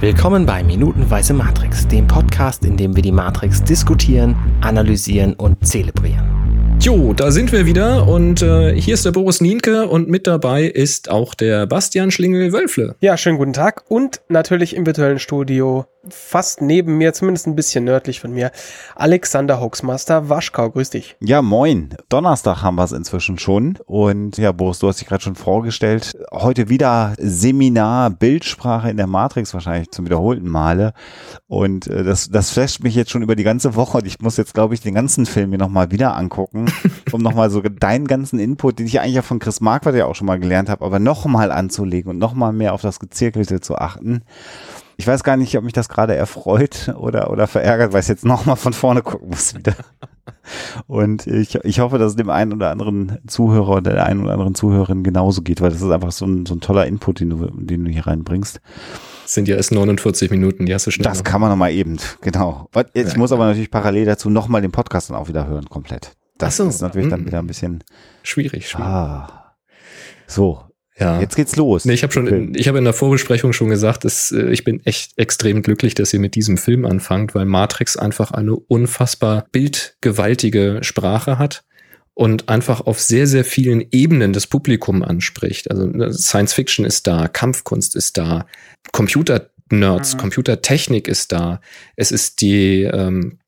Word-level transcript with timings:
Willkommen 0.00 0.46
bei 0.46 0.64
Minutenweise 0.64 1.34
Matrix, 1.34 1.86
dem 1.86 2.06
Podcast, 2.06 2.64
in 2.64 2.78
dem 2.78 2.96
wir 2.96 3.02
die 3.02 3.12
Matrix 3.12 3.62
diskutieren, 3.62 4.34
analysieren 4.62 5.34
und 5.34 5.66
zelebrieren. 5.66 6.78
Jo, 6.80 7.12
da 7.12 7.30
sind 7.30 7.52
wir 7.52 7.66
wieder 7.66 8.08
und 8.08 8.40
äh, 8.40 8.74
hier 8.74 8.94
ist 8.94 9.04
der 9.04 9.10
Boris 9.10 9.42
Nienke 9.42 9.86
und 9.86 10.08
mit 10.08 10.26
dabei 10.26 10.64
ist 10.64 11.10
auch 11.10 11.34
der 11.34 11.66
Bastian 11.66 12.10
Schlingel-Wölfle. 12.10 12.96
Ja, 13.00 13.18
schönen 13.18 13.36
guten 13.36 13.52
Tag 13.52 13.84
und 13.88 14.22
natürlich 14.30 14.74
im 14.74 14.86
virtuellen 14.86 15.18
Studio, 15.18 15.84
fast 16.08 16.62
neben 16.62 16.96
mir, 16.98 17.12
zumindest 17.12 17.46
ein 17.46 17.56
bisschen 17.56 17.84
nördlich 17.84 18.20
von 18.20 18.32
mir, 18.32 18.50
Alexander 18.94 19.60
Hoaxmaster 19.60 20.28
Waschkau, 20.28 20.70
grüß 20.70 20.90
dich. 20.90 21.16
Ja, 21.20 21.42
moin. 21.42 21.94
Donnerstag 22.08 22.62
haben 22.62 22.76
wir 22.76 22.84
es 22.84 22.92
inzwischen 22.92 23.38
schon 23.38 23.78
und 23.86 24.38
ja, 24.38 24.52
Boris, 24.52 24.78
du 24.78 24.88
hast 24.88 25.00
dich 25.00 25.08
gerade 25.08 25.22
schon 25.22 25.34
vorgestellt. 25.34 26.16
Heute 26.32 26.68
wieder 26.68 27.14
Seminar 27.18 28.10
Bildsprache 28.10 28.90
in 28.90 28.96
der 28.96 29.06
Matrix 29.06 29.52
wahrscheinlich 29.52 29.90
zum 29.90 30.06
wiederholten 30.06 30.48
Male 30.48 30.94
und 31.48 31.86
äh, 31.86 32.02
das, 32.02 32.30
das 32.30 32.50
flasht 32.50 32.82
mich 32.82 32.94
jetzt 32.94 33.10
schon 33.10 33.22
über 33.22 33.36
die 33.36 33.44
ganze 33.44 33.74
Woche 33.74 33.98
und 33.98 34.06
ich 34.06 34.20
muss 34.20 34.36
jetzt, 34.36 34.54
glaube 34.54 34.74
ich, 34.74 34.80
den 34.80 34.94
ganzen 34.94 35.26
Film 35.26 35.50
mir 35.50 35.58
nochmal 35.58 35.90
wieder 35.90 36.16
angucken 36.16 36.72
um 37.12 37.22
nochmal 37.22 37.50
so 37.50 37.60
deinen 37.60 38.06
ganzen 38.06 38.38
Input, 38.38 38.78
den 38.78 38.86
ich 38.86 39.00
eigentlich 39.00 39.16
ja 39.16 39.22
von 39.22 39.38
Chris 39.38 39.60
Marquardt 39.60 39.96
ja 39.96 40.06
auch 40.06 40.14
schon 40.14 40.26
mal 40.26 40.38
gelernt 40.38 40.68
habe, 40.70 40.84
aber 40.84 40.98
nochmal 40.98 41.52
anzulegen 41.52 42.10
und 42.10 42.18
nochmal 42.18 42.52
mehr 42.52 42.72
auf 42.72 42.82
das 42.82 43.00
Gezirkelte 43.00 43.60
zu 43.60 43.76
achten. 43.76 44.22
Ich 45.00 45.06
weiß 45.06 45.24
gar 45.24 45.38
nicht, 45.38 45.56
ob 45.56 45.64
mich 45.64 45.72
das 45.72 45.88
gerade 45.88 46.14
erfreut 46.14 46.92
oder, 46.94 47.30
oder 47.30 47.46
verärgert, 47.46 47.94
weil 47.94 48.02
ich 48.02 48.08
jetzt 48.08 48.26
nochmal 48.26 48.56
von 48.56 48.74
vorne 48.74 49.00
gucken 49.00 49.30
muss 49.30 49.54
wieder. 49.54 49.74
Und 50.86 51.26
ich, 51.26 51.54
ich 51.54 51.80
hoffe, 51.80 51.96
dass 51.96 52.10
es 52.10 52.16
dem 52.16 52.28
einen 52.28 52.52
oder 52.52 52.70
anderen 52.70 53.18
Zuhörer 53.26 53.76
oder 53.78 53.92
der 53.94 54.04
einen 54.04 54.22
oder 54.22 54.34
anderen 54.34 54.54
Zuhörerin 54.54 55.02
genauso 55.02 55.40
geht, 55.40 55.62
weil 55.62 55.70
das 55.70 55.80
ist 55.80 55.90
einfach 55.90 56.12
so 56.12 56.26
ein, 56.26 56.44
so 56.44 56.54
ein 56.54 56.60
toller 56.60 56.86
Input, 56.86 57.20
den 57.20 57.30
du, 57.30 57.46
den 57.46 57.86
du 57.86 57.90
hier 57.90 58.06
reinbringst. 58.06 58.60
sind 59.24 59.48
ja 59.48 59.56
erst 59.56 59.72
49 59.72 60.30
Minuten, 60.30 60.66
die 60.66 60.74
hast 60.74 60.86
du 60.86 60.90
schnell. 60.90 61.04
Das 61.04 61.24
kann 61.24 61.40
man 61.40 61.48
nochmal 61.48 61.72
eben, 61.72 61.96
genau. 62.20 62.68
Ich 62.92 63.16
muss 63.16 63.32
aber 63.32 63.46
natürlich 63.46 63.70
parallel 63.70 64.04
dazu 64.04 64.28
nochmal 64.28 64.60
den 64.60 64.70
Podcast 64.70 65.08
dann 65.08 65.16
auch 65.16 65.28
wieder 65.28 65.46
hören, 65.46 65.64
komplett. 65.70 66.12
Das 66.36 66.58
so. 66.58 66.68
ist 66.68 66.82
natürlich 66.82 67.08
dann 67.08 67.20
hm. 67.20 67.26
wieder 67.26 67.38
ein 67.38 67.46
bisschen 67.46 67.82
schwierig. 68.22 68.68
schwierig. 68.68 68.86
Ah. 68.86 69.54
So. 70.26 70.69
Ja. 71.00 71.18
Jetzt 71.18 71.34
geht's 71.34 71.56
los. 71.56 71.86
Nee, 71.86 71.94
ich 71.94 72.02
habe 72.02 72.12
schon, 72.12 72.26
in, 72.26 72.54
ich 72.54 72.68
habe 72.68 72.78
in 72.78 72.84
der 72.84 72.92
Vorbesprechung 72.92 73.54
schon 73.54 73.70
gesagt, 73.70 74.04
dass, 74.04 74.32
äh, 74.32 74.50
ich 74.50 74.64
bin 74.64 74.84
echt 74.84 75.12
extrem 75.16 75.62
glücklich, 75.62 75.94
dass 75.94 76.12
ihr 76.12 76.20
mit 76.20 76.34
diesem 76.34 76.58
Film 76.58 76.84
anfangt, 76.84 77.34
weil 77.34 77.46
Matrix 77.46 77.96
einfach 77.96 78.32
eine 78.32 78.54
unfassbar 78.54 79.46
bildgewaltige 79.50 80.80
Sprache 80.82 81.38
hat 81.38 81.64
und 82.12 82.50
einfach 82.50 82.82
auf 82.82 83.00
sehr, 83.00 83.26
sehr 83.26 83.46
vielen 83.46 83.82
Ebenen 83.92 84.34
das 84.34 84.46
Publikum 84.46 85.02
anspricht. 85.02 85.70
Also 85.70 85.86
ne, 85.86 86.12
Science 86.12 86.52
Fiction 86.52 86.84
ist 86.84 87.06
da, 87.06 87.28
Kampfkunst 87.28 87.96
ist 87.96 88.18
da, 88.18 88.44
Computer-Nerds, 88.92 90.14
mhm. 90.14 90.18
Computertechnik 90.18 91.08
ist 91.08 91.32
da. 91.32 91.62
Es 91.96 92.12
ist 92.12 92.42
die 92.42 92.82
ähm, 92.82 93.38
äh, 93.38 93.39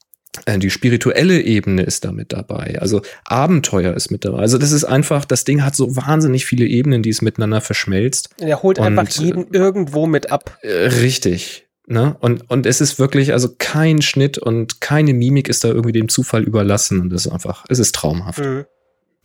die 0.57 0.71
spirituelle 0.71 1.41
Ebene 1.43 1.83
ist 1.83 2.05
da 2.05 2.13
mit 2.13 2.33
dabei. 2.33 2.79
Also 2.81 3.03
Abenteuer 3.25 3.95
ist 3.95 4.11
mit 4.11 4.25
dabei. 4.25 4.39
Also 4.39 4.57
das 4.57 4.73
ist 4.73 4.85
einfach, 4.85 5.25
das 5.25 5.45
Ding 5.45 5.63
hat 5.63 5.77
so 5.77 5.95
wahnsinnig 5.95 6.47
viele 6.47 6.67
Ebenen, 6.67 7.03
die 7.03 7.11
es 7.11 7.21
miteinander 7.21 7.61
verschmelzt. 7.61 8.31
Er 8.41 8.63
holt 8.63 8.79
und, 8.79 8.87
einfach 8.87 9.09
jeden 9.21 9.53
irgendwo 9.53 10.07
mit 10.07 10.33
ab. 10.33 10.59
Äh, 10.63 10.87
richtig. 10.87 11.67
Ne? 11.87 12.17
Und, 12.21 12.49
und 12.51 12.65
es 12.65 12.81
ist 12.81 12.99
wirklich, 12.99 13.33
also 13.33 13.51
kein 13.59 14.01
Schnitt 14.01 14.39
und 14.39 14.81
keine 14.81 15.13
Mimik 15.13 15.49
ist 15.49 15.65
da 15.65 15.69
irgendwie 15.69 15.93
dem 15.93 16.09
Zufall 16.09 16.45
überlassen. 16.45 17.01
Und 17.01 17.11
das 17.11 17.27
ist 17.27 17.33
einfach, 17.33 17.67
es 17.69 17.79
ist 17.79 17.95
traumhaft. 17.95 18.39
Mhm. 18.39 18.65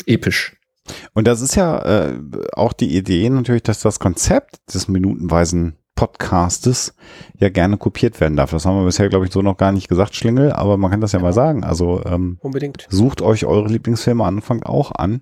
Episch. 0.06 0.58
Und 1.14 1.28
das 1.28 1.42
ist 1.42 1.56
ja 1.56 2.10
äh, 2.10 2.20
auch 2.54 2.74
die 2.74 2.96
Idee 2.96 3.30
natürlich, 3.30 3.64
dass 3.64 3.82
das 3.82 4.00
Konzept 4.00 4.74
des 4.74 4.88
minutenweisen 4.88 5.78
Podcastes 5.98 6.94
ja 7.38 7.50
gerne 7.50 7.76
kopiert 7.76 8.22
werden 8.22 8.38
darf. 8.38 8.52
Das 8.52 8.66
haben 8.66 8.78
wir 8.78 8.86
bisher, 8.86 9.10
glaube 9.10 9.26
ich, 9.26 9.34
so 9.34 9.42
noch 9.42 9.58
gar 9.58 9.74
nicht 9.74 9.90
gesagt, 9.90 10.16
Schlingel, 10.16 10.54
aber 10.54 10.78
man 10.78 10.90
kann 10.90 11.02
das 11.02 11.12
ja, 11.12 11.20
ja. 11.20 11.24
mal 11.24 11.34
sagen. 11.34 11.66
Also 11.66 12.02
ähm, 12.06 12.38
unbedingt. 12.40 12.88
Sucht 12.90 13.22
euch 13.22 13.46
eure 13.46 13.68
Lieblingsfilme 13.68 14.24
an 14.24 14.38
Anfang 14.38 14.64
auch 14.64 14.92
an. 14.92 15.22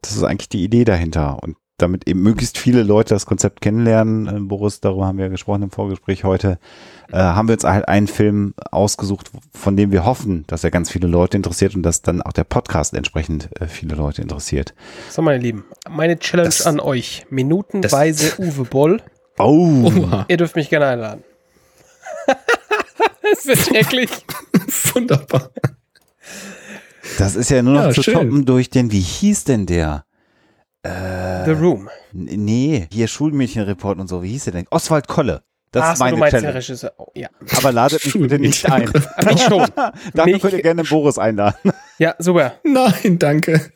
Das 0.00 0.12
ist 0.12 0.22
eigentlich 0.22 0.48
die 0.48 0.62
Idee 0.62 0.84
dahinter. 0.84 1.42
Und 1.42 1.56
damit 1.78 2.08
eben 2.08 2.22
möglichst 2.22 2.56
viele 2.56 2.82
Leute 2.84 3.14
das 3.14 3.26
Konzept 3.26 3.60
kennenlernen, 3.60 4.26
äh, 4.26 4.40
Boris, 4.40 4.80
darüber 4.80 5.06
haben 5.06 5.18
wir 5.18 5.28
gesprochen 5.28 5.64
im 5.64 5.70
Vorgespräch 5.70 6.24
heute, 6.24 6.58
äh, 7.12 7.18
haben 7.18 7.48
wir 7.48 7.54
uns 7.54 7.64
halt 7.64 7.88
einen 7.88 8.06
Film 8.06 8.54
ausgesucht, 8.70 9.30
von 9.52 9.76
dem 9.76 9.90
wir 9.90 10.04
hoffen, 10.04 10.44
dass 10.46 10.64
er 10.64 10.70
ganz 10.70 10.90
viele 10.90 11.08
Leute 11.08 11.36
interessiert 11.36 11.74
und 11.74 11.82
dass 11.82 12.02
dann 12.02 12.22
auch 12.22 12.32
der 12.32 12.44
Podcast 12.44 12.94
entsprechend 12.94 13.50
äh, 13.60 13.66
viele 13.66 13.96
Leute 13.96 14.22
interessiert. 14.22 14.74
So, 15.10 15.20
meine 15.20 15.42
Lieben, 15.42 15.64
meine 15.90 16.18
Challenge 16.18 16.46
das, 16.46 16.66
an 16.66 16.80
euch. 16.80 17.26
Minutenweise 17.28 18.40
Uwe 18.40 18.64
Boll. 18.64 19.02
Oh. 19.38 19.84
Oha. 19.84 20.24
Ihr 20.28 20.36
dürft 20.36 20.56
mich 20.56 20.68
gerne 20.70 20.86
einladen. 20.86 21.24
Es 23.32 23.44
wird 23.46 23.58
schrecklich. 23.58 24.10
Wunderbar. 24.94 25.50
Das 27.18 27.34
ist 27.34 27.50
ja 27.50 27.62
nur 27.62 27.74
noch 27.74 27.84
ja, 27.86 27.90
zu 27.90 28.02
schön. 28.02 28.14
toppen 28.14 28.44
durch 28.44 28.70
den, 28.70 28.92
wie 28.92 29.00
hieß 29.00 29.44
denn 29.44 29.66
der? 29.66 30.04
Äh, 30.82 31.44
The 31.44 31.52
Room. 31.52 31.88
Nee, 32.12 32.86
hier 32.92 33.08
Schulmädchenreport 33.08 33.98
und 33.98 34.08
so. 34.08 34.22
Wie 34.22 34.28
hieß 34.28 34.44
der 34.44 34.52
denn? 34.54 34.66
Oswald 34.70 35.08
Kolle. 35.08 35.42
Das 35.72 35.84
Ach, 35.84 35.92
ist 35.94 35.98
meine 35.98 36.12
du 36.12 36.16
meinst 36.18 36.30
Challenge. 36.32 36.52
Der 36.52 36.54
Regisseur. 36.54 36.92
Oh, 36.96 37.06
ja. 37.14 37.28
Aber 37.56 37.72
ladet 37.72 38.04
mich 38.04 38.14
bitte 38.14 38.38
nicht 38.38 38.70
ein. 38.70 38.90
mich 39.24 39.42
schon. 39.42 39.66
Dafür 40.14 40.32
mich. 40.32 40.40
könnt 40.40 40.54
ihr 40.54 40.62
gerne 40.62 40.84
Boris 40.84 41.18
einladen. 41.18 41.72
Ja, 41.98 42.14
super. 42.18 42.54
Nein, 42.62 43.18
danke. 43.18 43.72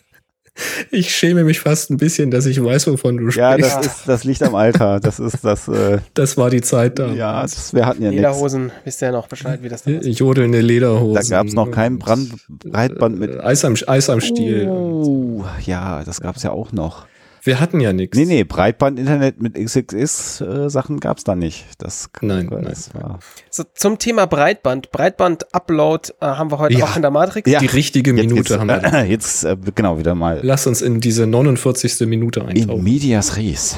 Ich 0.90 1.14
schäme 1.14 1.44
mich 1.44 1.60
fast 1.60 1.90
ein 1.90 1.96
bisschen, 1.96 2.30
dass 2.30 2.46
ich 2.46 2.62
weiß, 2.62 2.86
wovon 2.88 3.16
du 3.16 3.30
sprichst. 3.30 3.38
Ja, 3.38 3.56
das, 3.56 3.86
ist, 3.86 4.08
das 4.08 4.24
liegt 4.24 4.42
am 4.42 4.54
Alter. 4.54 5.00
Das 5.00 5.18
ist 5.18 5.44
das. 5.44 5.68
Äh, 5.68 5.98
das 6.14 6.36
war 6.36 6.50
die 6.50 6.60
Zeit 6.60 6.98
da. 6.98 7.12
Ja, 7.12 7.42
das, 7.42 7.72
wir 7.72 7.86
hatten 7.86 8.02
ja 8.02 8.10
Lederhosen, 8.10 8.64
nix. 8.64 8.74
wisst 8.84 9.02
ihr 9.02 9.06
ja 9.06 9.12
noch 9.12 9.28
Bescheid, 9.28 9.62
wie 9.62 9.68
das 9.68 9.84
da 9.84 9.92
ist. 9.92 10.18
Jodelnde 10.18 10.60
Lederhosen. 10.60 11.14
Da 11.14 11.36
gab 11.36 11.46
es 11.46 11.54
noch 11.54 11.70
keinen 11.70 11.98
Brand, 11.98 12.34
Breitband 12.48 13.18
mit. 13.18 13.40
Eis 13.40 13.64
am, 13.64 13.74
Eis 13.86 14.10
am 14.10 14.20
Stiel. 14.20 14.68
Oh, 14.68 15.44
ja, 15.64 16.02
das 16.04 16.20
gab 16.20 16.36
es 16.36 16.42
ja 16.42 16.50
auch 16.50 16.72
noch. 16.72 17.06
Wir 17.42 17.60
hatten 17.60 17.80
ja 17.80 17.92
nichts. 17.92 18.16
Nee, 18.16 18.26
nee, 18.26 18.44
Breitband-Internet 18.44 19.40
mit 19.40 19.54
XXX-Sachen 19.54 20.96
äh, 20.96 21.00
gab 21.00 21.18
es 21.18 21.24
da 21.24 21.34
nicht. 21.34 21.66
Das, 21.78 22.10
nein, 22.20 22.48
das 22.50 22.92
nein. 22.92 23.02
War. 23.02 23.18
So, 23.48 23.64
zum 23.74 23.98
Thema 23.98 24.26
Breitband. 24.26 24.90
Breitband-Upload 24.90 26.12
äh, 26.20 26.26
haben 26.26 26.50
wir 26.50 26.58
heute 26.58 26.78
ja. 26.78 26.84
auch 26.84 26.96
in 26.96 27.02
der 27.02 27.10
Matrix. 27.10 27.50
Ja. 27.50 27.60
Die 27.60 27.66
richtige 27.66 28.12
Minute 28.12 28.36
jetzt, 28.36 28.58
haben 28.58 28.68
wir. 28.68 28.84
Äh, 28.84 29.04
jetzt, 29.10 29.44
äh, 29.44 29.56
genau, 29.74 29.98
wieder 29.98 30.14
mal. 30.14 30.40
Lass 30.42 30.66
uns 30.66 30.82
in 30.82 31.00
diese 31.00 31.26
49. 31.26 32.06
Minute 32.06 32.44
eintauchen. 32.44 32.78
In 32.78 32.84
Medias 32.84 33.36
Res. 33.36 33.76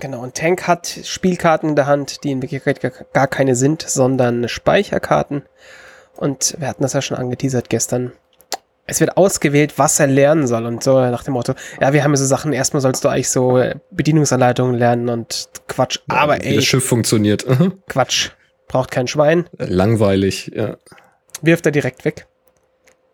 Genau, 0.00 0.22
und 0.22 0.34
Tank 0.34 0.66
hat 0.66 1.00
Spielkarten 1.04 1.70
in 1.70 1.76
der 1.76 1.86
Hand, 1.86 2.24
die 2.24 2.30
in 2.30 2.42
Wirklichkeit 2.42 2.80
gar 3.12 3.26
keine 3.26 3.54
sind, 3.54 3.82
sondern 3.82 4.48
Speicherkarten. 4.48 5.42
Und 6.16 6.56
wir 6.58 6.68
hatten 6.68 6.82
das 6.82 6.92
ja 6.92 7.02
schon 7.02 7.16
angeteasert 7.16 7.70
gestern 7.70 8.12
es 8.90 9.00
wird 9.00 9.16
ausgewählt, 9.16 9.74
was 9.76 10.00
er 10.00 10.08
lernen 10.08 10.46
soll 10.46 10.66
und 10.66 10.82
so 10.82 11.00
nach 11.00 11.22
dem 11.22 11.34
Motto, 11.34 11.54
ja, 11.80 11.92
wir 11.92 12.02
haben 12.04 12.12
ja 12.12 12.16
so 12.16 12.26
Sachen, 12.26 12.52
erstmal 12.52 12.80
sollst 12.80 13.04
du 13.04 13.08
eigentlich 13.08 13.30
so 13.30 13.58
äh, 13.58 13.76
Bedienungsanleitungen 13.90 14.74
lernen 14.74 15.08
und 15.08 15.48
Quatsch, 15.68 16.00
aber 16.08 16.44
ey. 16.44 16.56
Das 16.56 16.64
Schiff 16.64 16.84
funktioniert. 16.84 17.46
Quatsch, 17.88 18.30
braucht 18.68 18.90
kein 18.90 19.06
Schwein. 19.06 19.48
Langweilig, 19.58 20.50
ja. 20.54 20.76
Wirft 21.42 21.66
er 21.66 21.72
direkt 21.72 22.04
weg. 22.04 22.26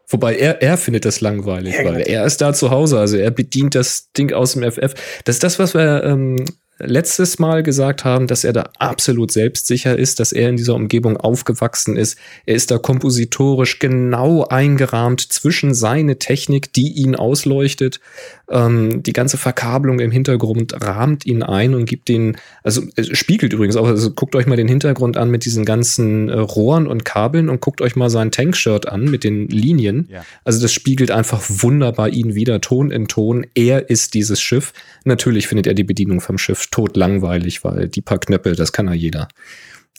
Wobei 0.09 0.36
er, 0.36 0.62
er 0.62 0.78
findet 0.78 1.04
das 1.04 1.20
langweilig, 1.20 1.75
ja, 1.75 1.84
weil 1.84 2.04
genau. 2.04 2.06
er 2.06 2.25
ist 2.25 2.41
da 2.41 2.53
zu 2.53 2.70
Hause, 2.70 2.98
also 2.98 3.16
er 3.16 3.31
bedient 3.31 3.75
das 3.75 4.12
Ding 4.12 4.32
aus 4.32 4.53
dem 4.53 4.62
FF. 4.62 4.94
Das 5.25 5.36
ist 5.36 5.42
das, 5.42 5.59
was 5.59 5.75
wir 5.75 6.04
ähm, 6.04 6.44
letztes 6.78 7.38
Mal 7.38 7.62
gesagt 7.62 8.04
haben, 8.04 8.26
dass 8.26 8.44
er 8.44 8.53
da 8.53 8.70
absolut 8.78 9.32
selbstsicher 9.32 9.98
ist, 9.98 10.20
dass 10.20 10.32
er 10.32 10.50
in 10.50 10.56
dieser 10.56 10.75
Umgebung 10.75 11.16
aufgewachsen 11.16 11.97
ist. 11.97 12.19
Er 12.44 12.54
ist 12.54 12.70
da 12.70 12.78
kompositorisch 12.78 13.78
genau 13.78 14.44
eingerahmt 14.44 15.20
zwischen 15.20 15.75
seine 15.75 16.19
Technik, 16.19 16.72
die 16.72 16.92
ihn 16.92 17.16
ausleuchtet. 17.16 18.00
Ähm, 18.48 19.02
die 19.02 19.12
ganze 19.12 19.36
Verkabelung 19.36 19.98
im 19.98 20.10
Hintergrund 20.10 20.74
rahmt 20.80 21.26
ihn 21.26 21.42
ein 21.42 21.74
und 21.74 21.86
gibt 21.86 22.08
ihn, 22.08 22.36
also 22.62 22.82
spiegelt 23.12 23.52
übrigens 23.52 23.76
auch, 23.76 23.86
also 23.86 24.10
guckt 24.12 24.36
euch 24.36 24.47
mal 24.47 24.56
den 24.56 24.68
Hintergrund 24.68 25.16
an 25.16 25.30
mit 25.30 25.44
diesen 25.44 25.65
ganzen 25.65 26.28
äh, 26.28 26.38
Rohren 26.38 26.86
und 26.86 27.04
Kabeln 27.04 27.48
und 27.48 27.60
guckt 27.60 27.80
euch 27.80 27.97
mal 27.97 28.10
sein 28.10 28.30
Tankshirt 28.30 28.88
an 28.88 29.04
mit 29.04 29.24
den 29.24 29.48
Linien. 29.48 30.09
Ja. 30.10 30.24
Also 30.44 30.60
das 30.60 30.72
spiegelt 30.72 31.10
einfach 31.10 31.42
wunderbar 31.48 32.09
ihn 32.09 32.34
wieder, 32.34 32.60
Ton 32.60 32.91
in 32.91 33.09
Ton. 33.09 33.47
Er 33.54 33.91
ist 33.91 34.15
dieses 34.15 34.41
Schiff. 34.41 34.72
Natürlich 35.04 35.48
findet 35.48 35.66
er 35.66 35.74
die 35.74 35.84
Bedienung 35.84 36.21
vom 36.21 36.38
Schiff 36.38 36.68
tot 36.71 36.97
langweilig, 36.97 37.65
weil 37.65 37.88
die 37.88 38.00
paar 38.00 38.18
Knöpfe, 38.18 38.53
das 38.53 38.72
kann 38.72 38.86
ja 38.86 38.94
jeder. 38.94 39.28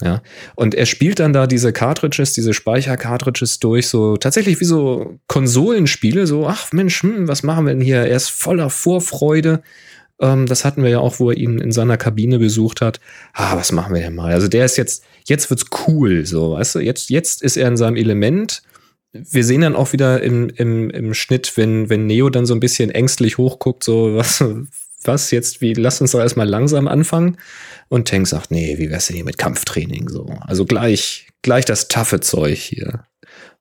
Ja, 0.02 0.22
und 0.56 0.76
er 0.76 0.86
spielt 0.86 1.20
dann 1.20 1.34
da 1.34 1.48
diese 1.48 1.74
Cartridges, 1.74 2.34
diese 2.34 2.54
Speicher-Cartridges 2.54 3.60
durch, 3.60 3.88
so 3.88 4.16
tatsächlich 4.16 4.60
wie 4.60 4.66
so 4.66 5.20
Konsolenspiele, 5.28 6.28
so, 6.28 6.46
ach 6.46 6.72
Mensch, 6.72 7.02
hm, 7.02 7.28
was 7.28 7.42
machen 7.42 7.66
wir 7.66 7.74
denn 7.74 7.82
hier? 7.82 7.98
Er 7.98 8.16
ist 8.16 8.30
voller 8.30 8.70
Vorfreude. 8.70 9.64
Ähm, 10.22 10.46
das 10.46 10.66
hatten 10.66 10.84
wir 10.84 10.92
ja 10.92 11.00
auch, 11.00 11.20
wo 11.20 11.32
er 11.32 11.38
ihn 11.38 11.58
in 11.58 11.72
seiner 11.72 11.98
Kabine 11.98 12.38
besucht 12.38 12.82
hat. 12.82 13.00
Ah, 13.34 13.56
was 13.58 13.72
machen 13.72 13.96
wir 13.96 14.02
denn 14.02 14.14
mal? 14.14 14.34
Also 14.34 14.48
der 14.48 14.66
ist 14.66 14.78
jetzt, 14.78 15.04
jetzt 15.26 15.50
wird's 15.50 15.66
cool, 15.88 16.28
so, 16.28 16.52
weißt 16.54 16.76
du, 16.76 16.80
jetzt, 16.80 17.10
jetzt 17.10 17.42
ist 17.42 17.58
er 17.58 17.68
in 17.68 17.78
seinem 17.78 17.96
Element. 17.96 18.62
Wir 19.14 19.44
sehen 19.44 19.62
dann 19.62 19.76
auch 19.76 19.94
wieder 19.94 20.22
im, 20.22 20.50
im, 20.50 20.92
im 20.92 21.16
Schnitt, 21.16 21.54
wenn, 21.56 21.90
wenn 21.90 22.06
Neo 22.06 22.30
dann 22.30 22.46
so 22.46 22.54
ein 22.54 22.60
bisschen 22.60 22.92
ängstlich 22.92 23.40
hochguckt, 23.40 23.84
so, 23.84 24.16
was, 24.16 24.44
was 25.08 25.32
jetzt, 25.32 25.62
wie, 25.62 25.74
lass 25.74 26.02
uns 26.02 26.12
doch 26.12 26.20
erstmal 26.20 26.48
langsam 26.48 26.88
anfangen. 26.88 27.38
Und 27.90 28.08
Tank 28.08 28.28
sagt, 28.28 28.52
nee, 28.52 28.78
wie 28.78 28.90
wär's 28.90 29.08
denn 29.08 29.16
hier 29.16 29.26
mit 29.26 29.38
Kampftraining 29.38 30.10
so? 30.10 30.26
Also 30.42 30.66
gleich, 30.66 31.30
gleich 31.42 31.66
das 31.66 31.88
taffe 31.88 32.20
Zeug 32.20 32.60
hier. 32.60 33.06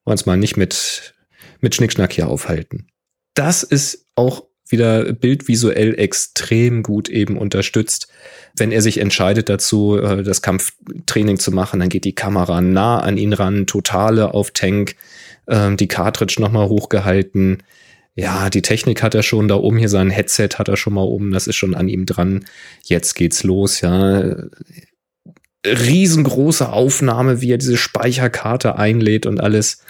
Wollen 0.04 0.18
mal 0.26 0.36
nicht 0.36 0.56
mit, 0.56 1.14
mit 1.60 1.74
Schnickschnack 1.74 2.12
hier 2.12 2.28
aufhalten. 2.28 2.88
Das 3.34 3.62
ist 3.62 4.06
auch 4.14 4.44
wieder 4.68 5.12
bildvisuell 5.12 5.98
extrem 5.98 6.82
gut 6.82 7.08
eben 7.08 7.38
unterstützt. 7.38 8.08
Wenn 8.56 8.72
er 8.72 8.82
sich 8.82 8.98
entscheidet 8.98 9.48
dazu, 9.48 9.96
äh, 9.96 10.22
das 10.22 10.42
Kampftraining 10.42 11.38
zu 11.38 11.52
machen, 11.52 11.80
dann 11.80 11.88
geht 11.88 12.04
die 12.04 12.14
Kamera 12.14 12.60
nah 12.60 12.98
an 12.98 13.16
ihn 13.16 13.32
ran, 13.32 13.66
totale 13.66 14.34
auf 14.34 14.50
Tank, 14.50 14.96
ähm, 15.48 15.76
die 15.76 15.88
Cartridge 15.88 16.36
nochmal 16.40 16.68
hochgehalten. 16.68 17.62
Ja, 18.18 18.48
die 18.48 18.62
Technik 18.62 19.02
hat 19.02 19.14
er 19.14 19.22
schon 19.22 19.46
da 19.46 19.56
oben, 19.56 19.76
hier 19.76 19.90
sein 19.90 20.08
Headset 20.08 20.48
hat 20.56 20.68
er 20.68 20.78
schon 20.78 20.94
mal 20.94 21.02
oben, 21.04 21.32
das 21.32 21.46
ist 21.46 21.56
schon 21.56 21.74
an 21.74 21.88
ihm 21.88 22.06
dran. 22.06 22.46
Jetzt 22.82 23.14
geht's 23.14 23.44
los, 23.44 23.82
ja. 23.82 24.34
Riesengroße 25.66 26.70
Aufnahme, 26.72 27.42
wie 27.42 27.52
er 27.52 27.58
diese 27.58 27.76
Speicherkarte 27.76 28.76
einlädt 28.76 29.26
und 29.26 29.40
alles. 29.40 29.84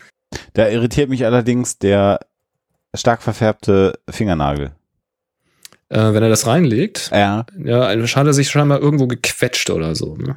Da 0.55 0.69
irritiert 0.69 1.09
mich 1.09 1.25
allerdings 1.25 1.79
der 1.79 2.21
stark 2.95 3.23
verfärbte 3.23 3.99
Fingernagel. 4.11 4.73
Äh, 5.89 6.13
wenn 6.13 6.23
er 6.23 6.29
das 6.29 6.49
reinlegt, 6.49 7.11
Ja. 7.13 7.47
ja, 7.63 7.89
hat 7.89 8.27
er 8.27 8.33
sich 8.33 8.49
scheinbar 8.51 8.81
irgendwo 8.81 9.07
gequetscht 9.07 9.71
oder 9.71 9.95
so. 9.95 10.17
Ne? 10.17 10.37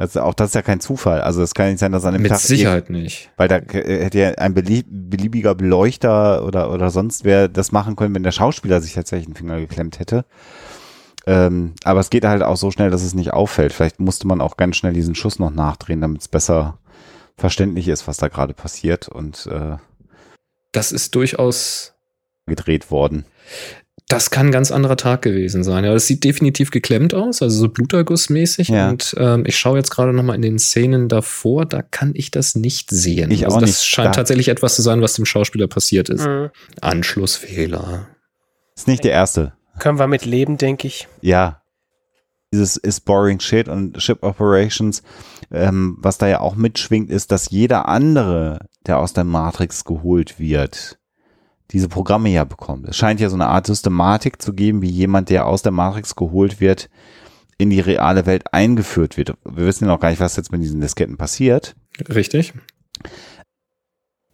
Also 0.00 0.22
auch 0.22 0.32
das 0.32 0.48
ist 0.48 0.54
ja 0.54 0.62
kein 0.62 0.80
Zufall. 0.80 1.20
Also 1.20 1.42
es 1.42 1.52
kann 1.52 1.68
nicht 1.68 1.78
sein, 1.78 1.92
dass 1.92 2.06
an 2.06 2.14
dem 2.14 2.22
Mit 2.22 2.30
Tag 2.30 2.40
Sicherheit 2.40 2.88
nicht. 2.88 3.30
weil 3.36 3.48
da 3.48 3.56
äh, 3.56 4.04
hätte 4.04 4.18
ja 4.18 4.30
ein 4.30 4.54
belie- 4.54 4.84
beliebiger 4.88 5.54
Beleuchter 5.54 6.42
oder, 6.46 6.72
oder 6.72 6.90
sonst 6.90 7.24
wer 7.24 7.48
das 7.48 7.70
machen 7.70 7.96
können, 7.96 8.14
wenn 8.14 8.22
der 8.22 8.32
Schauspieler 8.32 8.80
sich 8.80 8.94
tatsächlich 8.94 9.26
einen 9.26 9.36
Finger 9.36 9.60
geklemmt 9.60 9.98
hätte. 9.98 10.24
Ähm, 11.26 11.74
aber 11.84 12.00
es 12.00 12.08
geht 12.08 12.24
halt 12.24 12.42
auch 12.42 12.56
so 12.56 12.70
schnell, 12.70 12.88
dass 12.90 13.02
es 13.02 13.12
nicht 13.12 13.34
auffällt. 13.34 13.74
Vielleicht 13.74 14.00
musste 14.00 14.26
man 14.26 14.40
auch 14.40 14.56
ganz 14.56 14.76
schnell 14.76 14.94
diesen 14.94 15.14
Schuss 15.14 15.38
noch 15.38 15.50
nachdrehen, 15.50 16.00
damit 16.00 16.22
es 16.22 16.28
besser 16.28 16.78
verständlich 17.36 17.86
ist, 17.88 18.08
was 18.08 18.16
da 18.16 18.28
gerade 18.28 18.54
passiert 18.54 19.06
und 19.08 19.46
äh, 19.52 19.76
Das 20.72 20.92
ist 20.92 21.14
durchaus, 21.14 21.92
gedreht 22.46 22.90
worden. 22.90 23.26
Das 24.08 24.30
kann 24.30 24.46
ein 24.46 24.52
ganz 24.52 24.70
anderer 24.70 24.96
Tag 24.96 25.22
gewesen 25.22 25.62
sein. 25.64 25.84
Ja, 25.84 25.92
das 25.92 26.06
sieht 26.06 26.24
definitiv 26.24 26.70
geklemmt 26.70 27.14
aus, 27.14 27.42
also 27.42 27.56
so 27.60 27.68
Blutergussmäßig. 27.68 28.68
Ja. 28.68 28.90
Und 28.90 29.14
ähm, 29.18 29.44
ich 29.46 29.56
schaue 29.58 29.78
jetzt 29.78 29.90
gerade 29.90 30.12
noch 30.12 30.22
mal 30.22 30.34
in 30.34 30.42
den 30.42 30.58
Szenen 30.58 31.08
davor, 31.08 31.66
da 31.66 31.82
kann 31.82 32.12
ich 32.14 32.30
das 32.30 32.54
nicht 32.54 32.90
sehen. 32.90 33.30
Ich 33.30 33.44
also 33.44 33.56
auch 33.56 33.60
das 33.60 33.70
nicht. 33.70 33.82
scheint 33.84 34.08
Da- 34.08 34.12
tatsächlich 34.12 34.48
etwas 34.48 34.74
zu 34.76 34.82
sein, 34.82 35.00
was 35.02 35.14
dem 35.14 35.26
Schauspieler 35.26 35.68
passiert 35.68 36.08
ist. 36.08 36.26
Mhm. 36.26 36.50
Anschlussfehler. 36.80 38.08
Ist 38.76 38.88
nicht 38.88 39.04
der 39.04 39.12
erste. 39.12 39.52
Können 39.78 39.98
wir 39.98 40.06
mit 40.06 40.24
leben, 40.24 40.56
denke 40.58 40.86
ich. 40.86 41.08
Ja. 41.20 41.62
Dieses 42.52 42.76
ist 42.76 43.04
boring 43.04 43.38
shit 43.40 43.68
und 43.68 44.02
Ship 44.02 44.18
Operations, 44.22 45.02
ähm, 45.52 45.96
was 46.00 46.18
da 46.18 46.26
ja 46.26 46.40
auch 46.40 46.56
mitschwingt, 46.56 47.08
ist, 47.10 47.30
dass 47.30 47.50
jeder 47.50 47.86
andere, 47.88 48.66
der 48.86 48.98
aus 48.98 49.12
der 49.12 49.24
Matrix 49.24 49.84
geholt 49.84 50.38
wird, 50.40 50.98
diese 51.72 51.88
Programme 51.88 52.28
ja 52.30 52.44
bekommt. 52.44 52.88
Es 52.88 52.96
scheint 52.96 53.20
ja 53.20 53.28
so 53.28 53.36
eine 53.36 53.46
Art 53.46 53.66
Systematik 53.66 54.40
zu 54.42 54.52
geben, 54.52 54.82
wie 54.82 54.90
jemand, 54.90 55.30
der 55.30 55.46
aus 55.46 55.62
der 55.62 55.72
Matrix 55.72 56.16
geholt 56.16 56.60
wird, 56.60 56.90
in 57.58 57.70
die 57.70 57.80
reale 57.80 58.26
Welt 58.26 58.52
eingeführt 58.52 59.16
wird. 59.16 59.34
Wir 59.44 59.66
wissen 59.66 59.84
ja 59.84 59.90
noch 59.90 60.00
gar 60.00 60.10
nicht, 60.10 60.20
was 60.20 60.36
jetzt 60.36 60.52
mit 60.52 60.62
diesen 60.62 60.80
Disketten 60.80 61.16
passiert. 61.16 61.76
Richtig? 62.08 62.54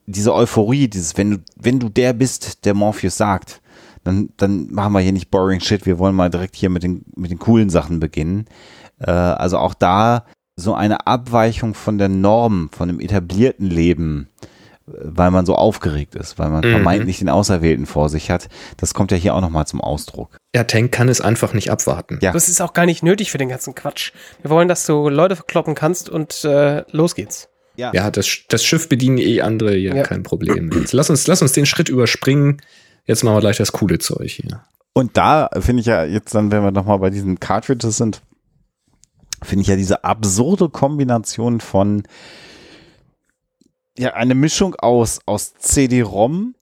diese 0.06 0.34
Euphorie, 0.34 0.88
dieses, 0.88 1.16
wenn 1.16 1.30
du, 1.32 1.38
wenn 1.56 1.80
du 1.80 1.88
der 1.88 2.12
bist, 2.12 2.64
der 2.64 2.74
Morpheus 2.74 3.16
sagt, 3.16 3.60
dann, 4.04 4.30
dann 4.36 4.72
machen 4.72 4.92
wir 4.92 5.00
hier 5.00 5.12
nicht 5.12 5.30
boring 5.30 5.60
shit, 5.60 5.84
wir 5.84 5.98
wollen 5.98 6.14
mal 6.14 6.30
direkt 6.30 6.54
hier 6.54 6.70
mit 6.70 6.84
den, 6.84 7.04
mit 7.16 7.30
den 7.30 7.40
coolen 7.40 7.70
Sachen 7.70 7.98
beginnen. 7.98 8.46
Äh, 9.00 9.10
also 9.10 9.58
auch 9.58 9.74
da 9.74 10.24
so 10.54 10.74
eine 10.74 11.06
Abweichung 11.06 11.74
von 11.74 11.98
der 11.98 12.08
Norm, 12.08 12.70
von 12.72 12.88
dem 12.88 13.00
etablierten 13.00 13.66
Leben, 13.68 14.28
weil 14.86 15.30
man 15.32 15.44
so 15.46 15.54
aufgeregt 15.56 16.14
ist, 16.14 16.38
weil 16.38 16.48
man 16.48 16.64
Mhm. 16.64 16.70
vermeintlich 16.70 17.18
den 17.18 17.28
Auserwählten 17.28 17.86
vor 17.86 18.08
sich 18.08 18.30
hat, 18.30 18.48
das 18.76 18.94
kommt 18.94 19.10
ja 19.10 19.16
hier 19.16 19.34
auch 19.34 19.40
nochmal 19.40 19.66
zum 19.66 19.80
Ausdruck. 19.80 20.36
Ja, 20.54 20.64
Tank 20.64 20.92
kann 20.92 21.08
es 21.08 21.20
einfach 21.20 21.52
nicht 21.54 21.70
abwarten. 21.70 22.18
Ja. 22.22 22.32
Das 22.32 22.48
ist 22.48 22.60
auch 22.60 22.72
gar 22.72 22.86
nicht 22.86 23.02
nötig 23.02 23.30
für 23.30 23.38
den 23.38 23.48
ganzen 23.48 23.74
Quatsch. 23.74 24.12
Wir 24.42 24.50
wollen, 24.50 24.68
dass 24.68 24.86
du 24.86 25.08
Leute 25.08 25.34
verkloppen 25.36 25.74
kannst 25.74 26.08
und 26.08 26.44
äh, 26.44 26.84
los 26.92 27.14
geht's. 27.14 27.48
Ja, 27.78 28.10
das, 28.10 28.26
das 28.48 28.64
Schiff 28.64 28.88
bedienen 28.88 29.18
eh 29.18 29.42
andere, 29.42 29.76
ja, 29.76 29.94
Ja. 29.94 30.02
kein 30.02 30.22
Problem. 30.22 30.70
Jetzt 30.72 30.94
lass 30.94 31.10
uns, 31.10 31.26
lass 31.26 31.42
uns 31.42 31.52
den 31.52 31.66
Schritt 31.66 31.90
überspringen. 31.90 32.62
Jetzt 33.04 33.22
machen 33.22 33.36
wir 33.36 33.40
gleich 33.40 33.58
das 33.58 33.72
coole 33.72 33.98
Zeug 33.98 34.30
hier. 34.30 34.62
Und 34.94 35.18
da 35.18 35.50
finde 35.58 35.80
ich 35.80 35.86
ja 35.86 36.04
jetzt 36.04 36.34
dann, 36.34 36.50
wenn 36.50 36.62
wir 36.62 36.70
nochmal 36.70 36.98
bei 37.00 37.10
diesen 37.10 37.38
Cartridges 37.38 37.98
sind, 37.98 38.22
finde 39.42 39.60
ich 39.62 39.68
ja 39.68 39.76
diese 39.76 40.04
absurde 40.04 40.70
Kombination 40.70 41.60
von 41.60 42.04
ja, 43.98 44.14
eine 44.14 44.34
Mischung 44.34 44.74
aus, 44.76 45.20
aus 45.26 45.54
CD-ROM 45.54 46.54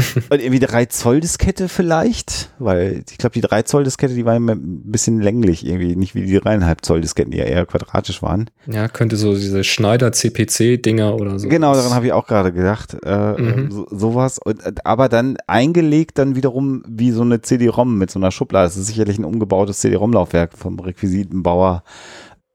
und 0.30 0.40
irgendwie 0.40 0.60
3 0.60 0.86
Zoll 0.86 1.18
Diskette 1.18 1.68
vielleicht, 1.68 2.50
weil 2.60 3.02
ich 3.10 3.18
glaube, 3.18 3.34
die 3.34 3.40
3 3.40 3.62
Zoll 3.62 3.82
Diskette, 3.82 4.14
die 4.14 4.24
war 4.24 4.36
immer 4.36 4.52
ein 4.52 4.82
bisschen 4.92 5.20
länglich 5.20 5.66
irgendwie, 5.66 5.96
nicht 5.96 6.14
wie 6.14 6.24
die 6.24 6.38
3,5 6.38 6.76
Zoll 6.82 7.00
Disketten, 7.00 7.32
die 7.32 7.38
ja 7.38 7.44
eher 7.44 7.66
quadratisch 7.66 8.22
waren. 8.22 8.48
Ja, 8.66 8.86
könnte 8.86 9.16
so 9.16 9.34
diese 9.34 9.64
Schneider 9.64 10.12
CPC-Dinger 10.12 11.16
oder 11.16 11.40
so. 11.40 11.48
Genau, 11.48 11.74
daran 11.74 11.94
habe 11.94 12.06
ich 12.06 12.12
auch 12.12 12.28
gerade 12.28 12.52
gedacht. 12.52 12.96
Äh, 13.04 13.40
Mhm. 13.42 13.70
so, 13.72 13.86
sowas. 13.90 14.38
Und, 14.38 14.64
äh, 14.64 14.72
aber 14.84 15.08
dann 15.08 15.36
eingelegt 15.48 16.16
dann 16.18 16.36
wiederum 16.36 16.84
wie 16.86 17.10
so 17.10 17.22
eine 17.22 17.42
CD-ROM 17.42 17.98
mit 17.98 18.12
so 18.12 18.20
einer 18.20 18.30
Schublade. 18.30 18.66
Das 18.68 18.76
ist 18.76 18.86
sicherlich 18.86 19.18
ein 19.18 19.24
umgebautes 19.24 19.80
CD-ROM-Laufwerk 19.80 20.56
vom 20.56 20.78
Requisitenbauer 20.78 21.82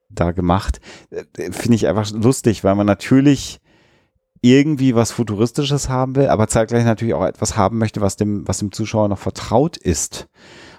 da 0.10 0.32
gemacht. 0.32 0.80
Äh, 1.10 1.52
Finde 1.52 1.76
ich 1.76 1.88
einfach 1.88 2.10
lustig, 2.12 2.64
weil 2.64 2.76
man 2.76 2.88
natürlich 2.88 3.60
irgendwie 4.44 4.94
was 4.94 5.12
Futuristisches 5.12 5.88
haben 5.88 6.18
will, 6.18 6.28
aber 6.28 6.48
zeitgleich 6.48 6.84
natürlich 6.84 7.14
auch 7.14 7.26
etwas 7.26 7.56
haben 7.56 7.78
möchte, 7.78 8.02
was 8.02 8.18
dem, 8.18 8.46
was 8.46 8.60
dem 8.60 8.74
Zuschauer 8.74 9.08
noch 9.08 9.18
vertraut 9.18 9.78
ist. 9.78 10.28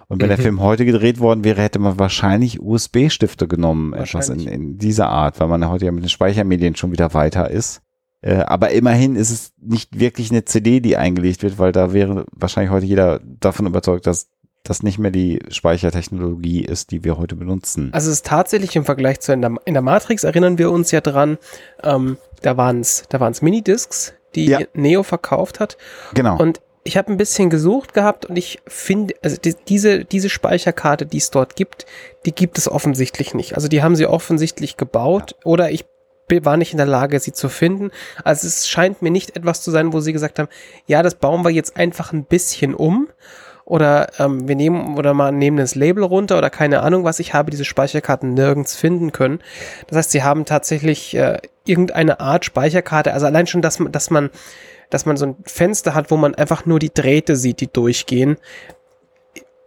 Und 0.06 0.20
wenn 0.20 0.28
der 0.28 0.36
Mhm. 0.36 0.42
Film 0.42 0.60
heute 0.60 0.84
gedreht 0.84 1.18
worden 1.18 1.44
wäre, 1.44 1.62
hätte 1.62 1.78
man 1.78 1.98
wahrscheinlich 1.98 2.60
USB-Stifte 2.60 3.48
genommen, 3.48 3.94
etwas 3.94 4.28
in, 4.28 4.40
in 4.46 4.78
dieser 4.78 5.08
Art, 5.08 5.40
weil 5.40 5.48
man 5.48 5.66
heute 5.66 5.86
ja 5.86 5.92
mit 5.92 6.04
den 6.04 6.10
Speichermedien 6.10 6.76
schon 6.76 6.92
wieder 6.92 7.14
weiter 7.14 7.50
ist. 7.50 7.80
Äh, 8.20 8.36
aber 8.36 8.70
immerhin 8.70 9.16
ist 9.16 9.30
es 9.30 9.52
nicht 9.58 9.98
wirklich 9.98 10.30
eine 10.30 10.44
CD, 10.44 10.80
die 10.80 10.98
eingelegt 10.98 11.42
wird, 11.42 11.58
weil 11.58 11.72
da 11.72 11.94
wäre 11.94 12.26
wahrscheinlich 12.32 12.70
heute 12.70 12.84
jeder 12.84 13.20
davon 13.24 13.66
überzeugt, 13.66 14.06
dass 14.06 14.28
das 14.64 14.82
nicht 14.82 14.98
mehr 14.98 15.10
die 15.10 15.40
Speichertechnologie 15.50 16.64
ist, 16.64 16.90
die 16.90 17.04
wir 17.04 17.18
heute 17.18 17.36
benutzen. 17.36 17.90
Also 17.92 18.10
es 18.10 18.16
ist 18.16 18.26
tatsächlich 18.26 18.74
im 18.76 18.84
Vergleich 18.84 19.20
zu 19.20 19.32
in 19.32 19.42
der, 19.42 19.54
in 19.64 19.74
der 19.74 19.82
Matrix, 19.82 20.24
erinnern 20.24 20.58
wir 20.58 20.70
uns 20.70 20.90
ja 20.90 21.00
dran, 21.00 21.38
ähm, 21.82 22.16
da 22.42 22.56
waren 22.56 22.80
es 22.80 23.04
da 23.08 23.20
waren's 23.20 23.42
Minidiscs, 23.42 24.14
die 24.34 24.46
Ja. 24.46 24.60
Neo 24.72 25.02
verkauft 25.02 25.60
hat. 25.60 25.76
genau. 26.14 26.38
Und 26.38 26.60
ich 26.86 26.96
habe 26.98 27.10
ein 27.10 27.16
bisschen 27.16 27.48
gesucht 27.48 27.94
gehabt 27.94 28.26
und 28.26 28.36
ich 28.36 28.60
finde, 28.66 29.14
also 29.22 29.36
die, 29.38 29.54
diese, 29.68 30.04
diese 30.04 30.28
Speicherkarte, 30.28 31.06
die 31.06 31.16
es 31.16 31.30
dort 31.30 31.56
gibt, 31.56 31.86
die 32.26 32.34
gibt 32.34 32.58
es 32.58 32.68
offensichtlich 32.68 33.32
nicht. 33.32 33.54
Also 33.54 33.68
die 33.68 33.82
haben 33.82 33.96
sie 33.96 34.06
offensichtlich 34.06 34.76
gebaut 34.76 35.34
oder 35.44 35.70
ich 35.70 35.86
war 36.42 36.56
nicht 36.56 36.72
in 36.72 36.78
der 36.78 36.86
Lage, 36.86 37.20
sie 37.20 37.32
zu 37.32 37.48
finden. 37.48 37.90
Also 38.22 38.46
es 38.46 38.66
scheint 38.68 39.02
mir 39.02 39.10
nicht 39.10 39.36
etwas 39.36 39.62
zu 39.62 39.70
sein, 39.70 39.92
wo 39.92 40.00
sie 40.00 40.12
gesagt 40.12 40.38
haben, 40.38 40.48
ja, 40.86 41.02
das 41.02 41.14
bauen 41.14 41.42
wir 41.44 41.50
jetzt 41.50 41.76
einfach 41.76 42.12
ein 42.12 42.24
bisschen 42.24 42.74
um. 42.74 43.08
Oder 43.64 44.08
ähm, 44.18 44.46
wir 44.46 44.56
nehmen 44.56 44.98
oder 44.98 45.14
mal 45.14 45.32
nehmen 45.32 45.56
das 45.56 45.74
Label 45.74 46.04
runter 46.04 46.36
oder 46.36 46.50
keine 46.50 46.82
Ahnung 46.82 47.04
was. 47.04 47.18
Ich 47.18 47.32
habe 47.32 47.50
diese 47.50 47.64
Speicherkarten 47.64 48.34
nirgends 48.34 48.76
finden 48.76 49.10
können. 49.10 49.38
Das 49.86 49.96
heißt, 49.96 50.10
sie 50.10 50.22
haben 50.22 50.44
tatsächlich 50.44 51.16
äh, 51.16 51.38
irgendeine 51.64 52.20
Art 52.20 52.44
Speicherkarte. 52.44 53.14
Also 53.14 53.26
allein 53.26 53.46
schon, 53.46 53.62
dass 53.62 53.78
man, 53.78 53.90
dass 53.90 54.10
man, 54.10 54.30
dass 54.90 55.06
man 55.06 55.16
so 55.16 55.26
ein 55.26 55.36
Fenster 55.44 55.94
hat, 55.94 56.10
wo 56.10 56.16
man 56.18 56.34
einfach 56.34 56.66
nur 56.66 56.78
die 56.78 56.92
Drähte 56.92 57.36
sieht, 57.36 57.60
die 57.60 57.72
durchgehen. 57.72 58.36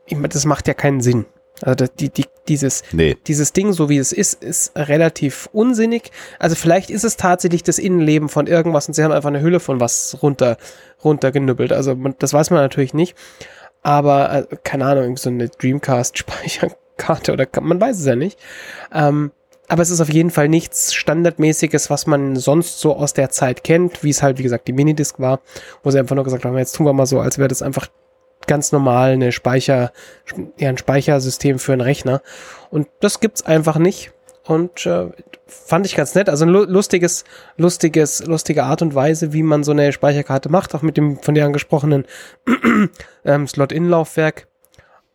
Ich 0.06 0.16
meine, 0.16 0.30
das 0.30 0.46
macht 0.46 0.68
ja 0.68 0.76
keinen 0.76 1.02
Sinn. 1.02 1.26
Also 1.64 1.86
die, 1.88 2.10
die, 2.10 2.26
dieses, 2.48 2.84
nee. 2.92 3.18
dieses 3.26 3.52
Ding, 3.52 3.74
so 3.74 3.90
wie 3.90 3.98
es 3.98 4.12
ist, 4.12 4.44
ist 4.44 4.74
relativ 4.76 5.50
unsinnig. 5.54 6.12
Also 6.38 6.56
vielleicht 6.56 6.92
ist 6.92 7.04
es 7.04 7.18
tatsächlich 7.18 7.64
das 7.64 7.80
Innenleben 7.80 8.30
von 8.30 8.46
irgendwas 8.46 8.88
und 8.88 8.94
sie 8.94 9.04
haben 9.04 9.12
einfach 9.12 9.30
eine 9.30 9.42
Hülle 9.42 9.60
von 9.60 9.80
was 9.80 10.20
runter, 10.22 10.58
runtergenüppelt. 11.04 11.74
Also 11.74 11.96
man, 11.96 12.16
das 12.20 12.34
weiß 12.34 12.52
man 12.52 12.62
natürlich 12.62 12.94
nicht. 12.94 13.16
Aber, 13.84 14.34
äh, 14.34 14.56
keine 14.64 14.86
Ahnung, 14.86 15.18
so 15.18 15.30
eine 15.30 15.50
Dreamcast-Speicherkarte 15.50 17.34
oder 17.34 17.48
man 17.62 17.80
weiß 17.80 18.00
es 18.00 18.06
ja 18.06 18.16
nicht. 18.16 18.40
Ähm, 18.94 19.32
aber 19.70 19.82
es 19.82 19.90
ist 19.90 20.00
auf 20.00 20.10
jeden 20.10 20.32
Fall 20.32 20.48
nichts 20.48 20.94
Standardmäßiges, 20.94 21.90
was 21.90 22.08
man 22.08 22.38
sonst 22.38 22.80
so 22.80 22.96
aus 22.96 23.14
der 23.14 23.30
Zeit 23.30 23.64
kennt, 23.64 24.02
wie 24.04 24.10
es 24.10 24.24
halt, 24.24 24.38
wie 24.38 24.44
gesagt, 24.44 24.68
die 24.68 24.74
Minidisc 24.74 25.20
war, 25.20 25.42
wo 25.84 25.92
sie 25.92 26.00
einfach 26.00 26.16
nur 26.16 26.24
gesagt 26.24 26.46
haben, 26.46 26.58
jetzt 26.58 26.76
tun 26.76 26.86
wir 26.86 26.94
mal 26.94 27.06
so, 27.06 27.20
als 27.20 27.38
wäre 27.38 27.50
das 27.50 27.62
einfach 27.62 27.88
ganz 28.48 28.72
normal 28.72 29.12
eine 29.12 29.34
Speicher, 29.34 29.92
ja, 30.58 30.70
ein 30.70 30.78
Speichersystem 30.78 31.60
für 31.60 31.74
einen 31.74 31.82
Rechner. 31.82 32.22
Und 32.70 32.88
das 33.02 33.20
gibt's 33.20 33.46
einfach 33.46 33.78
nicht. 33.78 34.12
Und 34.48 34.86
äh, 34.86 35.10
fand 35.46 35.86
ich 35.86 35.96
ganz 35.96 36.16
nett. 36.16 36.30
Also 36.30 36.46
ein 36.46 36.50
lu- 36.50 36.64
lustiges, 36.66 37.26
lustiges, 37.58 38.26
lustige 38.26 38.64
Art 38.64 38.82
und 38.82 38.96
Weise, 38.96 39.34
wie 39.34 39.44
man 39.44 39.64
so 39.64 39.72
eine 39.74 39.92
Speicherkarte 39.92 40.50
macht, 40.50 40.74
auch 40.74 40.82
mit 40.82 40.96
dem 40.98 41.20
von 41.20 41.36
dir 41.36 41.46
angesprochenen 41.46 42.06
ähm, 43.26 43.48
Slot-In-Laufwerk. 43.48 44.48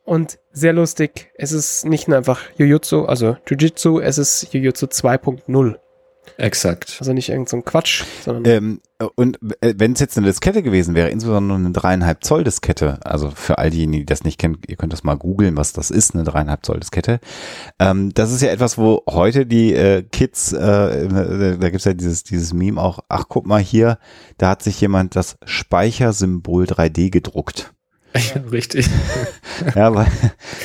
Und 0.04 0.38
sehr 0.52 0.72
lustig, 0.72 1.30
es 1.36 1.52
ist 1.52 1.84
nicht 1.86 2.08
nur 2.08 2.18
einfach 2.18 2.40
Jujutsu, 2.56 3.04
also 3.04 3.36
Jujitsu, 3.48 4.00
es 4.00 4.18
ist 4.18 4.52
Jujutsu 4.52 4.86
2.0. 4.86 5.76
Exakt. 6.36 6.96
Also 7.00 7.12
nicht 7.12 7.28
irgend 7.28 7.48
so 7.48 7.56
ein 7.56 7.64
Quatsch, 7.64 8.04
sondern 8.24 8.44
Ähm, 8.46 8.80
und 9.16 9.38
äh, 9.60 9.74
wenn 9.76 9.92
es 9.92 10.00
jetzt 10.00 10.16
eine 10.16 10.26
Diskette 10.26 10.62
gewesen 10.62 10.94
wäre, 10.94 11.10
insbesondere 11.10 11.58
eine 11.58 11.72
dreieinhalb 11.72 12.24
Zoll 12.24 12.44
Diskette, 12.44 13.00
also 13.04 13.30
für 13.30 13.58
all 13.58 13.70
diejenigen, 13.70 14.02
die 14.02 14.06
das 14.06 14.24
nicht 14.24 14.38
kennen, 14.38 14.58
ihr 14.66 14.76
könnt 14.76 14.92
das 14.92 15.04
mal 15.04 15.16
googeln, 15.16 15.56
was 15.56 15.72
das 15.72 15.90
ist, 15.90 16.14
eine 16.14 16.24
dreieinhalb 16.24 16.64
Zoll 16.64 16.80
Diskette. 16.80 17.20
Ähm, 17.78 18.14
das 18.14 18.32
ist 18.32 18.42
ja 18.42 18.50
etwas, 18.50 18.78
wo 18.78 19.02
heute 19.08 19.46
die 19.46 19.74
äh, 19.74 20.02
Kids, 20.02 20.52
äh, 20.52 20.58
da, 21.08 21.56
da 21.56 21.70
gibt's 21.70 21.84
ja 21.84 21.94
dieses, 21.94 22.24
dieses 22.24 22.52
Meme 22.52 22.80
auch, 22.80 23.00
ach 23.08 23.24
guck 23.28 23.46
mal 23.46 23.60
hier, 23.60 23.98
da 24.38 24.50
hat 24.50 24.62
sich 24.62 24.80
jemand 24.80 25.16
das 25.16 25.36
Speichersymbol 25.44 26.64
3D 26.64 27.10
gedruckt. 27.10 27.72
Ja, 28.14 28.40
richtig. 28.52 28.86
Ja, 29.74 29.94
weil, 29.94 30.06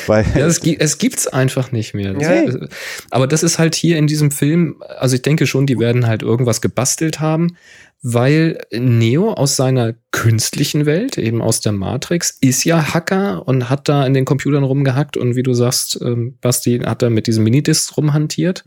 weil 0.08 0.26
Ja, 0.36 0.46
es, 0.48 0.60
es 0.60 0.98
gibt's 0.98 1.28
einfach 1.28 1.72
nicht 1.72 1.94
mehr. 1.94 2.16
Ja. 2.20 2.68
Aber 3.10 3.28
das 3.28 3.44
ist 3.44 3.60
halt 3.60 3.76
hier 3.76 3.98
in 3.98 4.08
diesem 4.08 4.32
Film, 4.32 4.82
also 4.98 5.16
ich 5.16 5.22
denke 5.22 5.48
schon, 5.48 5.66
die 5.66 5.80
werden 5.80 6.08
halt 6.08 6.24
irgendwas 6.24 6.62
gebastelt 6.62 7.20
haben, 7.20 7.58
weil 8.04 8.60
Neo 8.72 9.34
aus 9.34 9.56
seiner 9.56 9.96
künstlichen 10.12 10.86
Welt, 10.86 11.18
eben 11.18 11.42
aus 11.42 11.62
der 11.62 11.72
Matrix, 11.72 12.38
ist 12.42 12.64
ja 12.64 12.94
Hacker 12.94 13.48
und 13.48 13.70
hat 13.70 13.90
da 13.90 14.06
in 14.06 14.14
den 14.14 14.26
Computern 14.26 14.64
rumgehackt 14.64 15.18
und 15.18 15.36
wie 15.36 15.44
du 15.44 15.54
sagst, 15.54 16.00
ähm, 16.02 16.38
Basti, 16.40 16.80
hat 16.80 17.02
da 17.02 17.10
mit 17.10 17.28
diesen 17.28 17.44
Minidiscs 17.44 17.98
rumhantiert. 17.98 18.64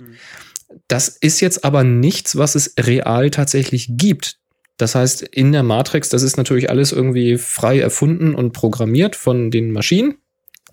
Das 0.89 1.09
ist 1.09 1.41
jetzt 1.41 1.65
aber 1.65 1.85
nichts, 1.85 2.37
was 2.37 2.55
es 2.55 2.75
real 2.79 3.31
tatsächlich 3.31 3.89
gibt. 3.91 4.40
Das 4.81 4.95
heißt, 4.95 5.23
in 5.23 5.53
der 5.53 5.63
Matrix, 5.63 6.09
das 6.09 6.23
ist 6.23 6.37
natürlich 6.37 6.71
alles 6.71 6.93
irgendwie 6.93 7.37
frei 7.37 7.81
erfunden 7.81 8.35
und 8.35 8.53
programmiert 8.53 9.15
von 9.15 9.51
den 9.51 9.73
Maschinen 9.73 10.17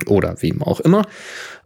oder 0.05 0.41
wem 0.41 0.61
auch 0.61 0.79
immer. 0.79 1.05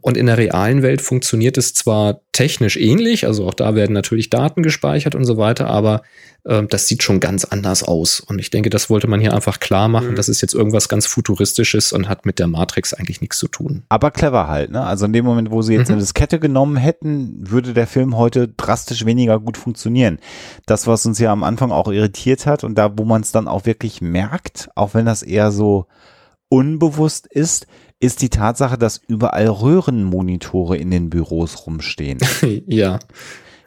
Und 0.00 0.16
in 0.16 0.26
der 0.26 0.36
realen 0.36 0.82
Welt 0.82 1.00
funktioniert 1.00 1.56
es 1.56 1.74
zwar 1.74 2.20
technisch 2.32 2.76
ähnlich, 2.76 3.24
also 3.26 3.46
auch 3.46 3.54
da 3.54 3.76
werden 3.76 3.92
natürlich 3.92 4.30
Daten 4.30 4.64
gespeichert 4.64 5.14
und 5.14 5.24
so 5.24 5.36
weiter, 5.36 5.68
aber 5.68 6.02
äh, 6.42 6.64
das 6.64 6.88
sieht 6.88 7.04
schon 7.04 7.20
ganz 7.20 7.44
anders 7.44 7.84
aus. 7.84 8.18
Und 8.18 8.40
ich 8.40 8.50
denke, 8.50 8.68
das 8.68 8.90
wollte 8.90 9.06
man 9.06 9.20
hier 9.20 9.32
einfach 9.32 9.60
klar 9.60 9.86
machen. 9.88 10.10
Mhm. 10.10 10.14
Das 10.16 10.28
ist 10.28 10.40
jetzt 10.40 10.54
irgendwas 10.54 10.88
ganz 10.88 11.06
Futuristisches 11.06 11.92
und 11.92 12.08
hat 12.08 12.26
mit 12.26 12.40
der 12.40 12.48
Matrix 12.48 12.94
eigentlich 12.94 13.20
nichts 13.20 13.38
zu 13.38 13.46
tun. 13.46 13.84
Aber 13.88 14.10
clever 14.10 14.48
halt, 14.48 14.72
ne? 14.72 14.82
Also 14.82 15.04
in 15.04 15.12
dem 15.12 15.24
Moment, 15.24 15.52
wo 15.52 15.62
sie 15.62 15.74
jetzt 15.74 15.88
Mhm. 15.88 15.94
eine 15.94 16.00
Diskette 16.02 16.40
genommen 16.40 16.76
hätten, 16.76 17.48
würde 17.48 17.72
der 17.72 17.86
Film 17.86 18.16
heute 18.16 18.48
drastisch 18.48 19.04
weniger 19.06 19.38
gut 19.38 19.56
funktionieren. 19.56 20.18
Das, 20.66 20.88
was 20.88 21.06
uns 21.06 21.20
ja 21.20 21.30
am 21.30 21.44
Anfang 21.44 21.70
auch 21.70 21.86
irritiert 21.86 22.46
hat 22.46 22.64
und 22.64 22.76
da, 22.76 22.92
wo 22.98 23.04
man 23.04 23.22
es 23.22 23.30
dann 23.30 23.46
auch 23.46 23.66
wirklich 23.66 24.00
merkt, 24.00 24.68
auch 24.74 24.94
wenn 24.94 25.06
das 25.06 25.22
eher 25.22 25.52
so 25.52 25.86
unbewusst 26.48 27.26
ist, 27.28 27.66
ist 28.02 28.20
die 28.20 28.30
Tatsache, 28.30 28.76
dass 28.76 29.00
überall 29.06 29.46
Röhrenmonitore 29.46 30.76
in 30.76 30.90
den 30.90 31.08
Büros 31.08 31.66
rumstehen. 31.66 32.18
ja, 32.66 32.98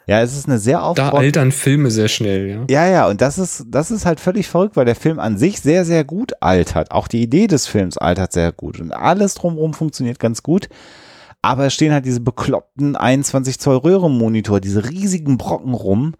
Ja, 0.08 0.22
es 0.22 0.38
ist 0.38 0.48
eine 0.48 0.60
sehr 0.60 0.80
da 0.80 0.84
aufgeräumte 0.84 1.18
altern 1.18 1.52
Filme 1.54 1.90
sehr 1.90 2.10
schnell, 2.10 2.50
ja. 2.50 2.66
ja, 2.70 2.92
ja, 2.92 3.08
und 3.08 3.22
das 3.22 3.38
ist, 3.38 3.66
das 3.70 3.92
ist 3.92 4.06
halt 4.06 4.20
völlig 4.20 4.48
verrückt, 4.48 4.76
weil 4.76 4.84
der 4.84 4.96
Film 4.96 5.20
an 5.20 5.38
sich 5.38 5.62
sehr, 5.62 5.86
sehr 5.86 6.04
gut 6.04 6.34
altert. 6.42 6.92
Auch 6.92 7.08
die 7.08 7.22
Idee 7.22 7.48
des 7.48 7.66
Films 7.66 7.98
altert 7.98 8.34
sehr 8.34 8.52
gut 8.52 8.82
und 8.82 8.92
alles 8.92 9.36
drumherum 9.36 9.74
funktioniert 9.74 10.20
ganz 10.20 10.44
gut. 10.44 10.68
Aber 11.42 11.68
es 11.68 11.74
stehen 11.74 11.94
halt 11.94 12.06
diese 12.06 12.20
bekloppten 12.20 12.96
21 12.96 13.60
Zoll 13.60 13.78
Röhrenmonitor, 13.78 14.60
diese 14.60 14.90
riesigen 14.90 15.38
Brocken 15.38 15.76
rum, 15.76 16.16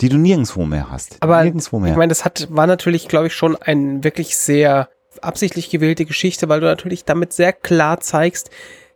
die 0.00 0.08
du 0.08 0.16
nirgendwo 0.16 0.64
mehr 0.64 0.90
hast. 0.90 1.18
Aber 1.20 1.42
nirgendwo 1.42 1.78
mehr. 1.78 1.92
ich 1.92 1.98
meine, 1.98 2.08
das 2.08 2.24
hat, 2.24 2.48
war 2.50 2.66
natürlich, 2.66 3.06
glaube 3.06 3.28
ich, 3.28 3.34
schon 3.34 3.56
eine 3.56 4.02
wirklich 4.02 4.38
sehr 4.38 4.88
absichtlich 5.22 5.70
gewählte 5.70 6.04
Geschichte, 6.04 6.48
weil 6.48 6.60
du 6.60 6.66
natürlich 6.66 7.04
damit 7.04 7.32
sehr 7.32 7.52
klar 7.52 8.00
zeigst, 8.00 8.50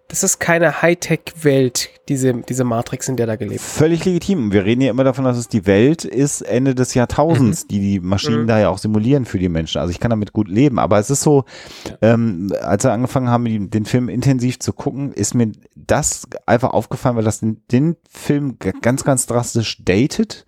das 0.08 0.22
ist 0.22 0.38
keine 0.38 0.82
Hightech-Welt, 0.82 1.88
diese, 2.10 2.34
diese 2.34 2.64
Matrix, 2.64 3.08
in 3.08 3.16
der 3.16 3.26
da 3.26 3.36
gelebt 3.36 3.54
wird. 3.54 3.62
Völlig 3.62 4.04
legitim. 4.04 4.52
Wir 4.52 4.64
reden 4.66 4.82
ja 4.82 4.90
immer 4.90 5.02
davon, 5.02 5.24
dass 5.24 5.38
es 5.38 5.48
die 5.48 5.64
Welt 5.66 6.04
ist 6.04 6.42
Ende 6.42 6.74
des 6.74 6.92
Jahrtausends, 6.92 7.66
die 7.66 7.80
die 7.80 8.00
Maschinen 8.00 8.42
Mhm. 8.42 8.46
da 8.46 8.58
ja 8.60 8.68
auch 8.68 8.76
simulieren 8.76 9.24
für 9.24 9.38
die 9.38 9.48
Menschen. 9.48 9.80
Also 9.80 9.90
ich 9.90 10.00
kann 10.00 10.10
damit 10.10 10.34
gut 10.34 10.48
leben. 10.48 10.78
Aber 10.78 10.98
es 10.98 11.08
ist 11.08 11.22
so, 11.22 11.44
ähm, 12.02 12.52
als 12.60 12.84
wir 12.84 12.92
angefangen 12.92 13.30
haben, 13.30 13.70
den 13.70 13.84
Film 13.86 14.10
intensiv 14.10 14.58
zu 14.58 14.74
gucken, 14.74 15.10
ist 15.12 15.32
mir 15.34 15.52
das 15.74 16.28
einfach 16.44 16.74
aufgefallen, 16.74 17.16
weil 17.16 17.24
das 17.24 17.40
den, 17.40 17.62
den 17.72 17.96
Film 18.10 18.58
ganz, 18.82 19.04
ganz 19.04 19.24
drastisch 19.24 19.82
datet, 19.84 20.44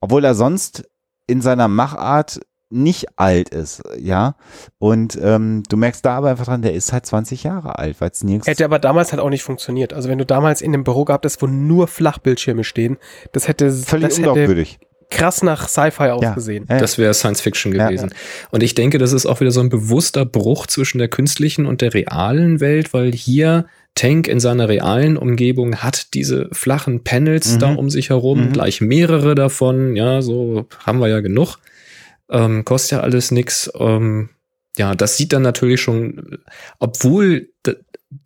obwohl 0.00 0.24
er 0.24 0.34
sonst 0.34 0.88
in 1.26 1.42
seiner 1.42 1.68
Machart 1.68 2.40
nicht 2.70 3.06
alt 3.16 3.48
ist, 3.50 3.82
ja. 3.98 4.36
Und 4.78 5.18
ähm, 5.20 5.62
du 5.68 5.76
merkst 5.76 6.04
da 6.04 6.16
aber 6.16 6.30
einfach 6.30 6.46
dran, 6.46 6.62
der 6.62 6.72
ist 6.74 6.92
halt 6.92 7.04
20 7.04 7.42
Jahre 7.42 7.78
alt, 7.78 8.00
weil 8.00 8.10
es 8.10 8.22
nirgends 8.22 8.46
Hätte 8.46 8.64
aber 8.64 8.78
damals 8.78 9.12
halt 9.12 9.20
auch 9.20 9.28
nicht 9.30 9.42
funktioniert. 9.42 9.92
Also 9.92 10.08
wenn 10.08 10.18
du 10.18 10.24
damals 10.26 10.62
in 10.62 10.72
einem 10.72 10.84
Büro 10.84 11.04
gehabt 11.04 11.24
hast, 11.24 11.42
wo 11.42 11.46
nur 11.46 11.88
Flachbildschirme 11.88 12.62
stehen, 12.64 12.96
das 13.32 13.48
hätte, 13.48 13.70
völlig 13.72 14.08
das 14.10 14.18
hätte 14.18 14.30
unglaubwürdig. 14.30 14.78
krass 15.10 15.42
nach 15.42 15.68
Sci-Fi 15.68 16.10
ausgesehen. 16.10 16.66
Ja, 16.68 16.76
ja. 16.76 16.80
Das 16.80 16.96
wäre 16.96 17.12
Science 17.12 17.40
Fiction 17.40 17.74
Ja, 17.74 17.88
gewesen. 17.88 18.10
Und 18.52 18.62
ich 18.62 18.74
denke, 18.76 18.98
das 18.98 19.12
ist 19.12 19.26
auch 19.26 19.40
wieder 19.40 19.50
so 19.50 19.60
ein 19.60 19.68
bewusster 19.68 20.24
Bruch 20.24 20.68
zwischen 20.68 20.98
der 20.98 21.08
künstlichen 21.08 21.66
und 21.66 21.80
der 21.80 21.92
realen 21.92 22.60
Welt, 22.60 22.92
weil 22.94 23.10
hier 23.12 23.66
Tank 23.96 24.28
in 24.28 24.38
seiner 24.38 24.68
realen 24.68 25.16
Umgebung 25.16 25.78
hat 25.78 26.14
diese 26.14 26.48
flachen 26.52 27.02
Panels 27.02 27.54
Mhm. 27.54 27.58
da 27.58 27.74
um 27.74 27.90
sich 27.90 28.10
herum, 28.10 28.46
Mhm. 28.46 28.52
gleich 28.52 28.80
mehrere 28.80 29.34
davon, 29.34 29.96
ja, 29.96 30.22
so 30.22 30.66
haben 30.86 31.00
wir 31.00 31.08
ja 31.08 31.18
genug. 31.18 31.56
Ähm, 32.30 32.64
kostet 32.64 32.92
ja 32.92 33.00
alles 33.00 33.30
nix. 33.30 33.70
Ähm, 33.78 34.30
ja, 34.76 34.94
das 34.94 35.16
sieht 35.16 35.32
dann 35.32 35.42
natürlich 35.42 35.80
schon, 35.80 36.38
obwohl 36.78 37.50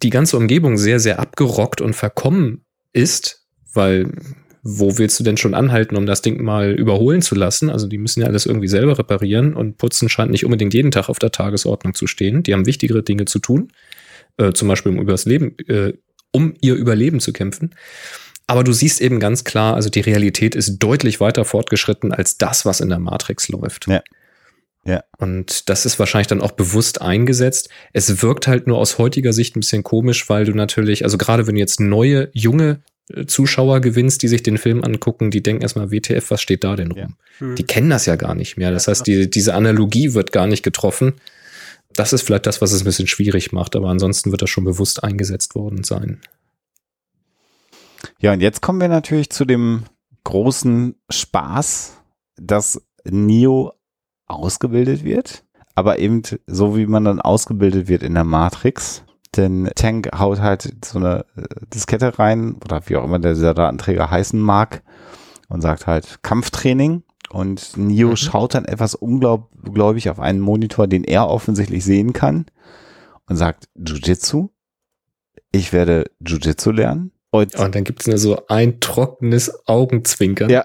die 0.02 0.10
ganze 0.10 0.36
Umgebung 0.36 0.76
sehr, 0.76 1.00
sehr 1.00 1.18
abgerockt 1.18 1.80
und 1.80 1.94
verkommen 1.94 2.64
ist, 2.92 3.46
weil 3.72 4.12
wo 4.66 4.96
willst 4.96 5.20
du 5.20 5.24
denn 5.24 5.36
schon 5.36 5.52
anhalten, 5.52 5.94
um 5.94 6.06
das 6.06 6.22
Ding 6.22 6.42
mal 6.42 6.72
überholen 6.72 7.20
zu 7.20 7.34
lassen? 7.34 7.68
Also 7.68 7.86
die 7.86 7.98
müssen 7.98 8.22
ja 8.22 8.26
alles 8.26 8.46
irgendwie 8.46 8.68
selber 8.68 8.98
reparieren 8.98 9.52
und 9.52 9.76
putzen 9.76 10.08
scheint 10.08 10.30
nicht 10.30 10.46
unbedingt 10.46 10.72
jeden 10.72 10.90
Tag 10.90 11.10
auf 11.10 11.18
der 11.18 11.32
Tagesordnung 11.32 11.92
zu 11.92 12.06
stehen. 12.06 12.42
Die 12.42 12.54
haben 12.54 12.64
wichtigere 12.64 13.02
Dinge 13.02 13.26
zu 13.26 13.40
tun, 13.40 13.72
äh, 14.38 14.52
zum 14.52 14.68
Beispiel 14.68 14.92
um 14.92 15.00
übers 15.00 15.26
Leben, 15.26 15.54
äh, 15.68 15.92
um 16.32 16.54
ihr 16.62 16.74
Überleben 16.76 17.20
zu 17.20 17.34
kämpfen. 17.34 17.74
Aber 18.46 18.64
du 18.64 18.72
siehst 18.72 19.00
eben 19.00 19.20
ganz 19.20 19.44
klar, 19.44 19.74
also 19.74 19.88
die 19.88 20.00
Realität 20.00 20.54
ist 20.54 20.78
deutlich 20.78 21.20
weiter 21.20 21.44
fortgeschritten 21.44 22.12
als 22.12 22.36
das, 22.36 22.66
was 22.66 22.80
in 22.80 22.90
der 22.90 22.98
Matrix 22.98 23.48
läuft. 23.48 23.86
Ja. 23.88 24.02
Ja. 24.86 25.02
Und 25.18 25.70
das 25.70 25.86
ist 25.86 25.98
wahrscheinlich 25.98 26.26
dann 26.26 26.42
auch 26.42 26.52
bewusst 26.52 27.00
eingesetzt. 27.00 27.70
Es 27.92 28.22
wirkt 28.22 28.46
halt 28.46 28.66
nur 28.66 28.78
aus 28.78 28.98
heutiger 28.98 29.32
Sicht 29.32 29.56
ein 29.56 29.60
bisschen 29.60 29.82
komisch, 29.82 30.28
weil 30.28 30.44
du 30.44 30.52
natürlich, 30.52 31.04
also 31.04 31.16
gerade 31.16 31.46
wenn 31.46 31.54
du 31.54 31.60
jetzt 31.60 31.80
neue, 31.80 32.28
junge 32.34 32.82
äh, 33.08 33.24
Zuschauer 33.24 33.80
gewinnst, 33.80 34.22
die 34.22 34.28
sich 34.28 34.42
den 34.42 34.58
Film 34.58 34.84
angucken, 34.84 35.30
die 35.30 35.42
denken 35.42 35.62
erstmal, 35.62 35.90
WTF, 35.90 36.30
was 36.30 36.42
steht 36.42 36.64
da 36.64 36.76
denn 36.76 36.92
rum? 36.92 37.16
Ja. 37.40 37.46
Hm. 37.46 37.54
Die 37.56 37.64
kennen 37.64 37.88
das 37.88 38.04
ja 38.04 38.16
gar 38.16 38.34
nicht 38.34 38.58
mehr. 38.58 38.70
Das 38.70 38.86
heißt, 38.86 39.06
die, 39.06 39.30
diese 39.30 39.54
Analogie 39.54 40.12
wird 40.12 40.32
gar 40.32 40.46
nicht 40.46 40.62
getroffen. 40.62 41.14
Das 41.94 42.12
ist 42.12 42.22
vielleicht 42.22 42.46
das, 42.46 42.60
was 42.60 42.72
es 42.72 42.82
ein 42.82 42.84
bisschen 42.84 43.06
schwierig 43.06 43.52
macht, 43.52 43.76
aber 43.76 43.88
ansonsten 43.88 44.32
wird 44.32 44.42
das 44.42 44.50
schon 44.50 44.64
bewusst 44.64 45.02
eingesetzt 45.02 45.54
worden 45.54 45.84
sein. 45.84 46.20
Ja, 48.18 48.32
und 48.32 48.40
jetzt 48.40 48.62
kommen 48.62 48.80
wir 48.80 48.88
natürlich 48.88 49.30
zu 49.30 49.44
dem 49.44 49.84
großen 50.24 50.94
Spaß, 51.10 51.98
dass 52.36 52.82
Neo 53.04 53.72
ausgebildet 54.26 55.04
wird, 55.04 55.44
aber 55.74 55.98
eben 55.98 56.22
so 56.46 56.76
wie 56.76 56.86
man 56.86 57.04
dann 57.04 57.20
ausgebildet 57.20 57.88
wird 57.88 58.02
in 58.02 58.14
der 58.14 58.24
Matrix. 58.24 59.02
Denn 59.36 59.68
Tank 59.74 60.10
haut 60.16 60.40
halt 60.40 60.84
so 60.84 60.98
eine 60.98 61.24
äh, 61.36 61.42
Diskette 61.74 62.18
rein 62.18 62.56
oder 62.64 62.80
wie 62.86 62.96
auch 62.96 63.04
immer 63.04 63.18
der 63.18 63.34
dieser 63.34 63.52
Datenträger 63.54 64.10
heißen 64.10 64.40
mag 64.40 64.82
und 65.48 65.60
sagt 65.60 65.86
halt 65.86 66.22
Kampftraining. 66.22 67.02
Und 67.30 67.76
Neo 67.76 68.10
Mhm. 68.10 68.16
schaut 68.16 68.54
dann 68.54 68.64
etwas 68.64 68.94
ungläubig 68.94 70.08
auf 70.08 70.20
einen 70.20 70.40
Monitor, 70.40 70.86
den 70.86 71.02
er 71.02 71.28
offensichtlich 71.28 71.84
sehen 71.84 72.12
kann 72.12 72.46
und 73.26 73.36
sagt 73.36 73.68
Jiu-Jitsu. 73.74 74.50
Ich 75.50 75.72
werde 75.72 76.04
Jiu-Jitsu 76.20 76.70
lernen. 76.70 77.10
Und 77.34 77.56
Und 77.56 77.74
dann 77.74 77.82
gibt 77.82 78.06
es 78.06 78.22
so 78.22 78.44
ein 78.46 78.78
trockenes 78.78 79.66
Augenzwinkern. 79.66 80.48
Ja. 80.50 80.62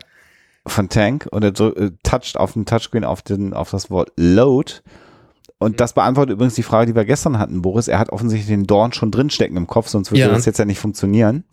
von 0.67 0.87
Tank 0.87 1.27
und 1.31 1.43
er 1.43 1.59
äh, 1.59 1.89
toucht 2.03 2.37
auf 2.37 2.53
den 2.53 2.67
Touchscreen 2.67 3.03
auf, 3.03 3.23
den, 3.23 3.55
auf 3.55 3.71
das 3.71 3.89
Wort 3.89 4.11
Load. 4.17 4.73
Und 5.57 5.79
das 5.79 5.93
beantwortet 5.93 6.33
übrigens 6.33 6.53
die 6.53 6.61
Frage, 6.61 6.85
die 6.91 6.95
wir 6.95 7.05
gestern 7.05 7.39
hatten, 7.39 7.63
Boris. 7.63 7.87
Er 7.87 7.97
hat 7.97 8.11
offensichtlich 8.11 8.47
den 8.55 8.67
Dorn 8.67 8.93
schon 8.93 9.09
drinstecken 9.09 9.57
im 9.57 9.65
Kopf, 9.65 9.87
sonst 9.87 10.11
würde 10.11 10.21
Ja. 10.21 10.27
das 10.27 10.45
jetzt 10.45 10.59
ja 10.59 10.65
nicht 10.65 10.77
funktionieren. 10.77 11.43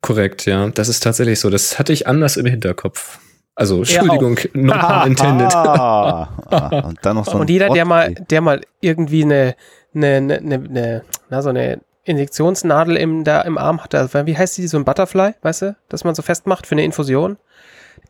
Korrekt, 0.00 0.46
ja. 0.46 0.66
Das 0.70 0.88
ist 0.88 1.02
tatsächlich 1.02 1.38
so. 1.38 1.50
Das 1.50 1.78
hatte 1.78 1.92
ich 1.92 2.06
anders 2.06 2.38
im 2.38 2.46
Hinterkopf. 2.46 3.18
Also, 3.54 3.78
Entschuldigung, 3.80 4.38
not 4.54 4.80
pun 4.80 5.06
intended. 5.10 5.54
Ah, 5.54 6.30
ah, 6.46 6.78
und 6.88 6.98
dann 7.02 7.16
noch 7.16 7.26
so 7.26 7.32
ein 7.32 7.40
Und 7.40 7.50
jeder, 7.50 7.68
der 7.68 7.84
mal, 7.84 8.14
der 8.14 8.40
mal 8.40 8.62
irgendwie 8.80 9.24
eine, 9.24 9.54
eine, 9.94 10.16
eine, 10.16 10.38
eine, 10.38 10.54
eine 10.54 11.02
na, 11.28 11.42
so 11.42 11.50
eine 11.50 11.82
Injektionsnadel 12.06 12.96
im, 12.96 13.24
da 13.24 13.42
im 13.42 13.58
Arm 13.58 13.82
hat, 13.82 13.94
also, 13.94 14.26
wie 14.26 14.36
heißt 14.36 14.56
die, 14.56 14.66
so 14.66 14.78
ein 14.78 14.84
Butterfly, 14.84 15.34
weißt 15.42 15.62
du, 15.62 15.76
dass 15.88 16.04
man 16.04 16.14
so 16.14 16.22
festmacht 16.22 16.66
für 16.66 16.72
eine 16.74 16.84
Infusion, 16.84 17.36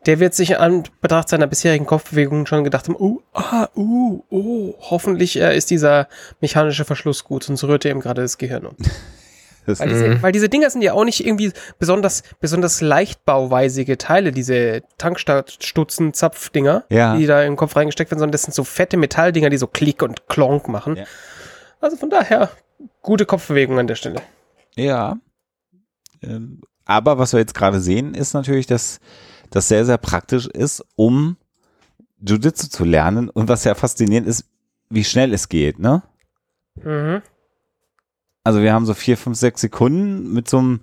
Der 0.05 0.19
wird 0.19 0.33
sich 0.35 0.59
an 0.59 0.83
Betracht 1.01 1.27
seiner 1.29 1.47
bisherigen 1.47 1.85
Kopfbewegungen 1.85 2.45
schon 2.45 2.63
gedacht 2.63 2.87
haben, 2.87 2.95
uh, 2.99 3.19
ah, 3.33 3.67
uh, 3.75 4.21
oh, 4.29 4.73
hoffentlich 4.79 5.39
äh, 5.39 5.57
ist 5.57 5.69
dieser 5.69 6.07
mechanische 6.39 6.85
Verschluss 6.85 7.23
gut, 7.23 7.43
sonst 7.43 7.63
rührt 7.63 7.83
er 7.85 7.91
ihm 7.91 7.99
gerade 7.99 8.21
das 8.21 8.37
Gehirn 8.37 8.65
um. 8.65 8.75
Weil 9.65 9.89
diese, 9.89 10.23
weil 10.23 10.31
diese 10.31 10.47
Dinger 10.47 10.69
sind 10.69 10.81
ja 10.81 10.93
auch 10.93 11.03
nicht 11.03 11.25
irgendwie 11.25 11.51
besonders, 11.77 12.23
besonders 12.39 12.79
leichtbauweisige 12.79 13.97
Teile, 13.97 14.31
diese 14.31 14.81
Tankstutzen, 14.97 16.13
Zapfdinger, 16.13 16.85
Ja. 16.89 17.17
die 17.17 17.25
da 17.25 17.43
im 17.43 17.57
Kopf 17.57 17.75
reingesteckt 17.75 18.09
werden, 18.09 18.19
sondern 18.19 18.31
das 18.31 18.43
sind 18.43 18.53
so 18.53 18.63
fette 18.63 18.95
Metalldinger, 18.95 19.49
die 19.49 19.57
so 19.57 19.67
Klick 19.67 20.03
und 20.03 20.29
Klonk 20.29 20.69
machen. 20.69 20.95
Ja. 20.95 21.03
Also 21.81 21.97
von 21.97 22.09
daher, 22.09 22.49
gute 23.01 23.25
Kopfbewegung 23.25 23.79
an 23.79 23.87
der 23.87 23.95
Stelle. 23.95 24.21
Ja. 24.75 25.17
Ähm, 26.21 26.61
Aber 26.85 27.17
was 27.17 27.33
wir 27.33 27.39
jetzt 27.39 27.53
gerade 27.55 27.79
sehen, 27.81 28.13
ist 28.13 28.33
natürlich, 28.33 28.67
dass 28.67 28.99
das 29.49 29.67
sehr, 29.67 29.85
sehr 29.85 29.97
praktisch 29.97 30.47
ist, 30.47 30.83
um 30.95 31.37
Jiu-Jitsu 32.21 32.69
zu 32.69 32.83
lernen. 32.85 33.29
Und 33.29 33.49
was 33.49 33.63
ja 33.63 33.75
faszinierend 33.75 34.27
ist, 34.27 34.45
wie 34.89 35.03
schnell 35.03 35.33
es 35.33 35.49
geht, 35.49 35.79
ne? 35.79 36.03
Mhm. 36.75 37.21
Also 38.43 38.61
wir 38.61 38.73
haben 38.73 38.85
so 38.85 38.93
vier, 38.93 39.17
fünf, 39.17 39.37
sechs 39.37 39.61
Sekunden 39.61 40.31
mit 40.33 40.49
so 40.49 40.59
einem 40.59 40.79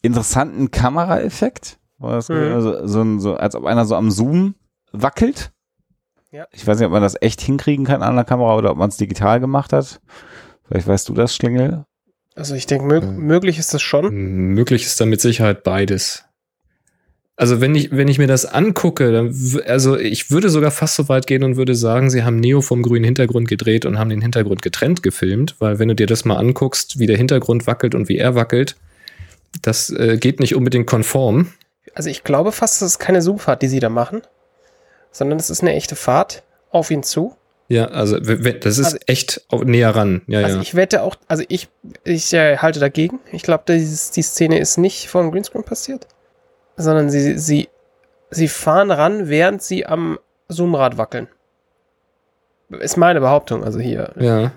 interessanten 0.00 0.70
Kameraeffekt. 0.70 1.78
Mhm. 1.98 2.06
Also 2.06 2.86
so, 2.86 3.02
ein- 3.02 3.20
so, 3.20 3.34
als 3.36 3.54
ob 3.54 3.64
einer 3.66 3.84
so 3.84 3.94
am 3.96 4.10
Zoom 4.10 4.54
wackelt. 4.92 5.52
Ja. 6.30 6.46
Ich 6.52 6.66
weiß 6.66 6.78
nicht, 6.78 6.86
ob 6.86 6.92
man 6.92 7.02
das 7.02 7.20
echt 7.20 7.40
hinkriegen 7.42 7.84
kann 7.84 8.02
an 8.02 8.14
der 8.16 8.24
Kamera 8.24 8.56
oder 8.56 8.70
ob 8.70 8.78
man 8.78 8.88
es 8.88 8.96
digital 8.96 9.38
gemacht 9.40 9.72
hat. 9.74 10.00
Vielleicht 10.72 10.86
weißt 10.88 11.08
du 11.10 11.12
das, 11.12 11.36
Schlingel. 11.36 11.84
Also 12.34 12.54
ich 12.54 12.66
denke, 12.66 12.86
mög 12.86 13.04
Mhm. 13.04 13.18
möglich 13.26 13.58
ist 13.58 13.74
das 13.74 13.82
schon. 13.82 14.10
Möglich 14.54 14.86
ist 14.86 14.98
da 14.98 15.04
mit 15.04 15.20
Sicherheit 15.20 15.64
beides. 15.64 16.24
Also 17.36 17.60
wenn 17.60 17.74
ich, 17.74 17.90
wenn 17.90 18.08
ich 18.08 18.18
mir 18.18 18.26
das 18.26 18.46
angucke, 18.46 19.12
dann, 19.12 19.34
also 19.66 19.98
ich 19.98 20.30
würde 20.30 20.48
sogar 20.48 20.70
fast 20.70 20.94
so 20.94 21.10
weit 21.10 21.26
gehen 21.26 21.44
und 21.44 21.56
würde 21.56 21.74
sagen, 21.74 22.08
sie 22.08 22.22
haben 22.24 22.36
Neo 22.40 22.62
vom 22.62 22.82
grünen 22.82 23.04
Hintergrund 23.04 23.48
gedreht 23.48 23.84
und 23.84 23.98
haben 23.98 24.08
den 24.08 24.22
Hintergrund 24.22 24.62
getrennt 24.62 25.02
gefilmt, 25.02 25.56
weil 25.58 25.78
wenn 25.78 25.88
du 25.88 25.94
dir 25.94 26.06
das 26.06 26.24
mal 26.24 26.36
anguckst, 26.36 26.98
wie 26.98 27.06
der 27.06 27.18
Hintergrund 27.18 27.66
wackelt 27.66 27.94
und 27.94 28.08
wie 28.08 28.16
er 28.16 28.34
wackelt, 28.34 28.76
das 29.60 29.90
äh, 29.90 30.16
geht 30.18 30.40
nicht 30.40 30.54
unbedingt 30.54 30.86
konform. 30.86 31.48
Also 31.94 32.08
ich 32.08 32.24
glaube 32.24 32.52
fast, 32.52 32.80
das 32.80 32.92
ist 32.92 32.98
keine 32.98 33.20
Zoomfahrt, 33.20 33.60
die 33.60 33.68
sie 33.68 33.80
da 33.80 33.90
machen, 33.90 34.22
sondern 35.10 35.38
es 35.38 35.50
ist 35.50 35.60
eine 35.60 35.74
echte 35.74 35.96
Fahrt 35.96 36.42
auf 36.70 36.90
ihn 36.90 37.02
zu. 37.02 37.34
Ja, 37.68 37.86
also 37.86 38.18
das 38.18 38.78
ist 38.78 38.84
Also- 38.84 38.98
echt 39.06 39.46
näher 39.64 39.94
ran. 39.96 40.22
Ja, 40.26 40.40
also 40.40 40.56
ja. 40.56 40.62
ich 40.62 40.74
wette 40.74 41.02
auch, 41.02 41.16
also 41.28 41.44
ich, 41.48 41.68
ich 42.04 42.32
äh, 42.34 42.58
halte 42.58 42.80
dagegen. 42.80 43.20
Ich 43.32 43.42
glaube, 43.42 43.64
die 43.66 43.82
Szene 44.22 44.58
ist 44.58 44.76
nicht 44.76 45.08
vor 45.08 45.22
dem 45.22 45.30
Greenscreen 45.30 45.64
passiert, 45.64 46.06
sondern 46.76 47.08
sie, 47.10 47.38
sie, 47.38 47.68
sie 48.30 48.48
fahren 48.48 48.90
ran, 48.90 49.28
während 49.28 49.62
sie 49.62 49.86
am 49.86 50.18
Zoomrad 50.48 50.98
wackeln. 50.98 51.28
Ist 52.68 52.96
meine 52.96 53.20
Behauptung, 53.20 53.64
also 53.64 53.78
hier 53.80 54.12
ja. 54.18 54.52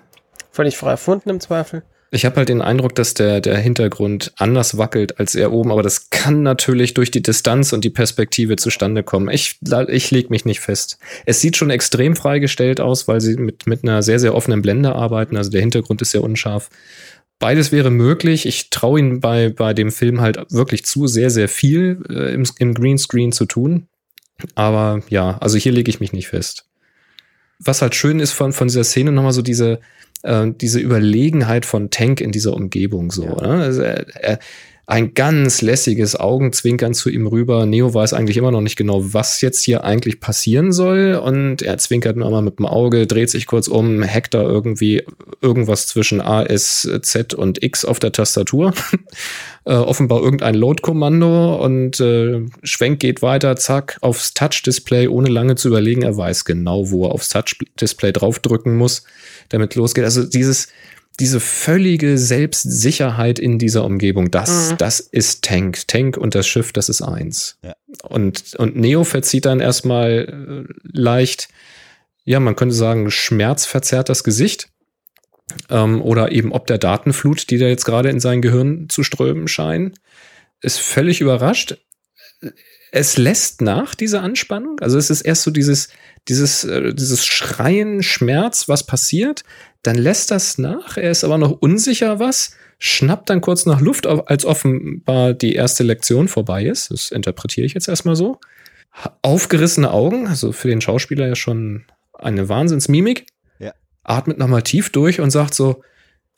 völlig 0.51 0.77
frei 0.77 0.91
erfunden 0.91 1.29
im 1.29 1.39
Zweifel. 1.39 1.83
Ich 2.15 2.23
habe 2.23 2.37
halt 2.37 2.47
den 2.47 2.61
Eindruck, 2.61 2.95
dass 2.95 3.13
der, 3.13 3.41
der 3.41 3.57
Hintergrund 3.57 4.31
anders 4.37 4.77
wackelt 4.77 5.19
als 5.19 5.35
er 5.35 5.51
oben, 5.51 5.69
aber 5.69 5.83
das 5.83 6.09
kann 6.09 6.43
natürlich 6.43 6.93
durch 6.93 7.11
die 7.11 7.21
Distanz 7.21 7.73
und 7.73 7.83
die 7.83 7.89
Perspektive 7.89 8.55
zustande 8.55 9.03
kommen. 9.03 9.29
Ich, 9.29 9.59
ich 9.89 10.11
lege 10.11 10.29
mich 10.29 10.45
nicht 10.45 10.61
fest. 10.61 10.97
Es 11.25 11.41
sieht 11.41 11.57
schon 11.57 11.69
extrem 11.69 12.15
freigestellt 12.15 12.79
aus, 12.79 13.09
weil 13.09 13.19
sie 13.19 13.35
mit, 13.35 13.67
mit 13.67 13.83
einer 13.83 14.01
sehr, 14.01 14.19
sehr 14.19 14.33
offenen 14.33 14.61
Blende 14.61 14.95
arbeiten. 14.95 15.35
Also 15.35 15.51
der 15.51 15.59
Hintergrund 15.59 16.01
ist 16.01 16.11
sehr 16.11 16.23
unscharf. 16.23 16.69
Beides 17.37 17.73
wäre 17.73 17.89
möglich. 17.89 18.45
Ich 18.45 18.69
traue 18.69 18.99
ihnen 18.99 19.19
bei, 19.19 19.49
bei 19.49 19.73
dem 19.73 19.91
Film 19.91 20.21
halt 20.21 20.37
wirklich 20.51 20.85
zu, 20.85 21.07
sehr, 21.07 21.29
sehr 21.29 21.49
viel 21.49 22.01
äh, 22.09 22.33
im, 22.33 22.47
im 22.59 22.73
Greenscreen 22.75 23.33
zu 23.33 23.43
tun. 23.43 23.87
Aber 24.55 25.01
ja, 25.09 25.37
also 25.39 25.57
hier 25.57 25.73
lege 25.73 25.89
ich 25.89 25.99
mich 25.99 26.13
nicht 26.13 26.29
fest. 26.29 26.65
Was 27.59 27.81
halt 27.81 27.93
schön 27.93 28.21
ist 28.21 28.31
von, 28.31 28.53
von 28.53 28.69
dieser 28.69 28.85
Szene 28.85 29.11
nochmal 29.11 29.33
so 29.33 29.41
diese, 29.41 29.81
äh, 30.25 30.51
diese 30.59 30.79
Überlegenheit 30.79 31.65
von 31.65 31.89
Tank 31.89 32.21
in 32.21 32.31
dieser 32.31 32.53
Umgebung 32.53 33.11
so. 33.11 33.23
Ja. 33.23 33.47
Ne? 33.47 33.63
Also 33.63 33.81
er, 33.81 34.05
er, 34.15 34.39
ein 34.87 35.15
ganz 35.15 35.61
lässiges 35.61 36.15
Augenzwinkern 36.15 36.93
zu 36.93 37.09
ihm 37.09 37.25
rüber. 37.25 37.65
Neo 37.65 37.91
weiß 37.93 38.13
eigentlich 38.13 38.37
immer 38.37 38.51
noch 38.51 38.61
nicht 38.61 38.75
genau, 38.75 39.13
was 39.13 39.41
jetzt 39.41 39.63
hier 39.63 39.83
eigentlich 39.83 40.19
passieren 40.19 40.71
soll. 40.71 41.15
Und 41.15 41.63
er 41.63 41.79
zwinkert 41.79 42.17
nur 42.17 42.29
mal 42.29 42.43
mit 42.43 42.59
dem 42.59 42.67
Auge, 42.67 43.07
dreht 43.07 43.31
sich 43.31 43.47
kurz 43.47 43.67
um, 43.67 44.03
hackt 44.03 44.35
da 44.35 44.43
irgendwie 44.43 45.03
irgendwas 45.41 45.87
zwischen 45.87 46.21
A, 46.21 46.43
S, 46.43 46.87
Z 47.01 47.33
und 47.33 47.63
X 47.63 47.83
auf 47.83 47.99
der 47.99 48.11
Tastatur. 48.11 48.73
äh, 49.65 49.73
offenbar 49.73 50.21
irgendein 50.21 50.53
Load-Kommando 50.53 51.55
und 51.55 51.99
äh, 51.99 52.45
Schwenk 52.61 52.99
geht 52.99 53.23
weiter, 53.23 53.55
zack, 53.55 53.97
aufs 54.01 54.35
Touch-Display, 54.35 55.07
ohne 55.07 55.29
lange 55.29 55.55
zu 55.55 55.69
überlegen. 55.69 56.03
Er 56.03 56.15
weiß 56.15 56.45
genau, 56.45 56.91
wo 56.91 57.07
er 57.07 57.11
aufs 57.11 57.29
Touch-Display 57.29 58.11
draufdrücken 58.11 58.75
muss, 58.75 59.03
damit 59.49 59.73
losgeht. 59.73 60.03
Also 60.03 60.23
dieses, 60.23 60.67
diese 61.19 61.39
völlige 61.39 62.17
Selbstsicherheit 62.17 63.39
in 63.39 63.57
dieser 63.59 63.85
Umgebung, 63.85 64.31
das, 64.31 64.71
Mhm. 64.71 64.77
das 64.77 64.99
ist 64.99 65.43
Tank. 65.43 65.87
Tank 65.87 66.17
und 66.17 66.35
das 66.35 66.47
Schiff, 66.47 66.73
das 66.73 66.89
ist 66.89 67.01
eins. 67.01 67.57
Ja. 67.63 67.75
Und, 68.03 68.55
und 68.55 68.75
Neo 68.75 69.03
verzieht 69.03 69.45
dann 69.45 69.59
erstmal 69.59 70.65
äh, 70.67 70.73
leicht, 70.83 71.47
ja, 72.25 72.39
man 72.39 72.55
könnte 72.55 72.75
sagen, 72.75 73.11
schmerzverzerrt 73.11 74.09
das 74.09 74.23
Gesicht. 74.23 74.69
Ähm, 75.69 76.01
oder 76.01 76.31
eben 76.31 76.51
ob 76.51 76.65
der 76.67 76.79
Datenflut, 76.79 77.49
die 77.51 77.59
da 77.59 77.67
jetzt 77.67 77.85
gerade 77.85 78.09
in 78.09 78.19
sein 78.19 78.41
Gehirn 78.41 78.89
zu 78.89 79.03
strömen 79.03 79.47
scheinen, 79.47 79.93
ist 80.61 80.79
völlig 80.79 81.21
überrascht. 81.21 81.77
Es 82.95 83.17
lässt 83.17 83.61
nach, 83.61 83.93
diese 83.93 84.21
Anspannung. 84.21 84.79
Also 84.79 84.97
es 84.97 85.09
ist 85.09 85.19
erst 85.19 85.43
so 85.43 85.51
dieses, 85.51 85.89
dieses, 86.29 86.63
äh, 86.63 86.93
dieses 86.93 87.25
Schreien, 87.25 88.01
Schmerz, 88.01 88.69
was 88.69 88.85
passiert. 88.85 89.43
Dann 89.83 89.95
lässt 89.95 90.31
das 90.31 90.57
nach. 90.57 90.95
Er 90.95 91.11
ist 91.11 91.25
aber 91.25 91.37
noch 91.37 91.51
unsicher, 91.51 92.19
was. 92.19 92.55
Schnappt 92.79 93.29
dann 93.29 93.41
kurz 93.41 93.65
nach 93.65 93.81
Luft, 93.81 94.07
als 94.07 94.45
offenbar 94.45 95.33
die 95.33 95.55
erste 95.55 95.83
Lektion 95.83 96.29
vorbei 96.29 96.63
ist. 96.63 96.89
Das 96.89 97.11
interpretiere 97.11 97.65
ich 97.65 97.73
jetzt 97.73 97.89
erstmal 97.89 98.15
so. 98.15 98.39
Aufgerissene 99.21 99.91
Augen, 99.91 100.29
also 100.29 100.53
für 100.53 100.69
den 100.69 100.79
Schauspieler 100.79 101.27
ja 101.27 101.35
schon 101.35 101.83
eine 102.13 102.47
Wahnsinnsmimik. 102.47 103.25
Ja. 103.59 103.73
Atmet 104.05 104.37
nochmal 104.37 104.63
tief 104.63 104.89
durch 104.89 105.19
und 105.19 105.31
sagt 105.31 105.53
so, 105.53 105.83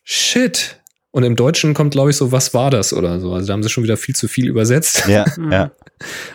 shit. 0.03 0.79
Und 1.17 1.23
im 1.23 1.35
Deutschen 1.35 1.73
kommt, 1.73 1.93
glaube 1.93 2.11
ich, 2.11 2.15
so, 2.15 2.31
was 2.31 2.53
war 2.53 2.69
das 2.69 2.93
oder 2.93 3.19
so. 3.19 3.33
Also 3.33 3.47
da 3.47 3.53
haben 3.53 3.63
sie 3.63 3.69
schon 3.69 3.83
wieder 3.83 3.97
viel 3.97 4.15
zu 4.15 4.27
viel 4.27 4.47
übersetzt. 4.47 5.07
Ja, 5.07 5.25
ja. 5.51 5.71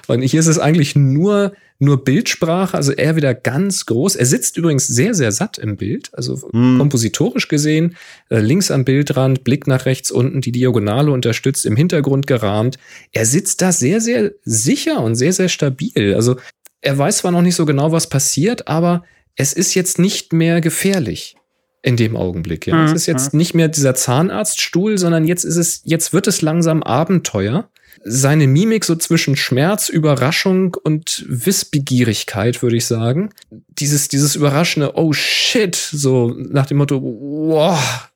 Und 0.09 0.23
hier 0.23 0.40
ist 0.40 0.49
es 0.49 0.59
eigentlich 0.59 0.97
nur, 0.97 1.53
nur 1.79 2.03
Bildsprache, 2.03 2.77
also 2.77 2.90
er 2.90 3.14
wieder 3.14 3.33
ganz 3.33 3.87
groß. 3.87 4.16
Er 4.16 4.27
sitzt 4.27 4.57
übrigens 4.57 4.88
sehr, 4.88 5.14
sehr 5.14 5.31
satt 5.31 5.57
im 5.57 5.77
Bild, 5.77 6.11
also 6.14 6.49
Mhm. 6.53 6.79
kompositorisch 6.79 7.47
gesehen, 7.47 7.95
äh, 8.29 8.40
links 8.40 8.73
am 8.73 8.85
Bildrand, 8.85 9.45
Blick 9.45 9.68
nach 9.68 9.87
rechts 9.87 10.11
unten, 10.11 10.40
die 10.40 10.51
Diagonale 10.51 11.12
unterstützt, 11.12 11.64
im 11.64 11.77
Hintergrund 11.77 12.27
gerahmt. 12.27 12.77
Er 13.12 13.25
sitzt 13.25 13.62
da 13.62 13.71
sehr, 13.71 14.01
sehr 14.01 14.33
sicher 14.42 15.01
und 15.01 15.14
sehr, 15.14 15.33
sehr 15.33 15.49
stabil. 15.49 16.12
Also 16.16 16.38
er 16.81 16.99
weiß 16.99 17.18
zwar 17.18 17.31
noch 17.31 17.42
nicht 17.42 17.55
so 17.55 17.66
genau, 17.66 17.92
was 17.92 18.09
passiert, 18.09 18.66
aber 18.66 19.05
es 19.37 19.53
ist 19.53 19.75
jetzt 19.75 20.01
nicht 20.01 20.33
mehr 20.33 20.61
gefährlich 20.61 21.37
in 21.83 21.97
dem 21.97 22.16
Augenblick. 22.16 22.66
Ja. 22.66 22.77
Mhm. 22.77 22.85
Es 22.87 22.92
ist 22.92 23.07
jetzt 23.07 23.35
nicht 23.35 23.55
mehr 23.55 23.68
dieser 23.68 23.95
Zahnarztstuhl, 23.95 24.99
sondern 24.99 25.27
jetzt 25.27 25.45
ist 25.45 25.57
es, 25.57 25.83
jetzt 25.85 26.12
wird 26.12 26.27
es 26.27 26.40
langsam 26.42 26.83
Abenteuer. 26.83 27.68
Seine 28.05 28.47
Mimik 28.49 28.85
so 28.85 28.97
zwischen 28.97 29.37
Schmerz, 29.37 29.88
Überraschung 29.88 30.75
und 30.83 31.25
Wissbegierigkeit, 31.29 32.62
würde 32.62 32.77
ich 32.77 32.87
sagen. 32.87 33.31
Dieses, 33.51 34.09
dieses 34.09 34.35
überraschende, 34.35 34.97
oh 34.97 35.12
shit, 35.12 35.77
so 35.77 36.35
nach 36.37 36.66
dem 36.66 36.79
Motto, 36.79 37.01
wow, 37.01 38.11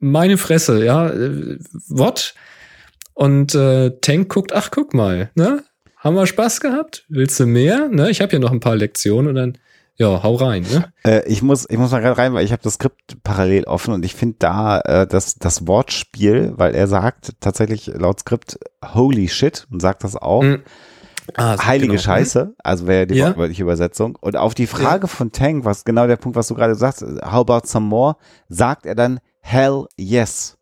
meine 0.00 0.38
Fresse, 0.38 0.84
ja, 0.84 1.08
äh, 1.08 1.58
what? 1.88 2.34
Und 3.14 3.54
äh, 3.54 3.90
Tank 4.00 4.28
guckt, 4.28 4.52
ach, 4.52 4.70
guck 4.70 4.94
mal, 4.94 5.30
ne? 5.34 5.64
Haben 5.96 6.14
wir 6.14 6.26
Spaß 6.26 6.60
gehabt? 6.60 7.04
Willst 7.08 7.40
du 7.40 7.46
mehr? 7.46 7.88
Ne? 7.88 8.08
Ich 8.10 8.20
habe 8.20 8.30
hier 8.30 8.38
noch 8.38 8.52
ein 8.52 8.60
paar 8.60 8.76
Lektionen 8.76 9.28
und 9.28 9.34
dann, 9.34 9.58
ja, 9.98 10.22
hau 10.22 10.36
rein, 10.36 10.62
ne? 10.62 10.92
Äh, 11.04 11.26
ich 11.28 11.42
muss, 11.42 11.66
ich 11.68 11.76
muss 11.76 11.90
mal 11.90 12.00
gerade 12.00 12.18
rein, 12.18 12.32
weil 12.34 12.44
ich 12.44 12.52
habe 12.52 12.62
das 12.62 12.74
Skript 12.74 13.22
parallel 13.24 13.64
offen 13.64 13.92
und 13.94 14.04
ich 14.04 14.14
finde 14.14 14.36
da 14.38 14.80
äh, 14.80 15.06
das, 15.06 15.34
das 15.36 15.66
Wortspiel, 15.66 16.52
weil 16.56 16.74
er 16.74 16.86
sagt 16.86 17.32
tatsächlich 17.40 17.86
laut 17.88 18.20
Skript 18.20 18.58
Holy 18.94 19.28
Shit 19.28 19.66
und 19.70 19.80
sagt 19.80 20.04
das 20.04 20.16
auch. 20.16 20.42
Mhm. 20.42 20.62
Ah, 21.36 21.62
Heilige 21.66 21.88
genau. 21.92 22.00
Scheiße, 22.00 22.54
also 22.64 22.86
wäre 22.86 23.06
die 23.06 23.16
Ja. 23.16 23.28
wortwörtliche 23.28 23.62
Übersetzung. 23.62 24.16
Und 24.20 24.36
auf 24.36 24.54
die 24.54 24.66
Frage 24.66 25.08
von 25.08 25.30
Tank, 25.30 25.64
was 25.64 25.84
genau 25.84 26.06
der 26.06 26.16
Punkt, 26.16 26.36
was 26.36 26.48
du 26.48 26.54
gerade 26.54 26.74
sagst, 26.74 27.02
how 27.02 27.40
about 27.46 27.66
some 27.66 27.86
more, 27.86 28.16
sagt 28.48 28.86
er 28.86 28.94
dann 28.94 29.20
Hell 29.40 29.86
yes. 29.96 30.57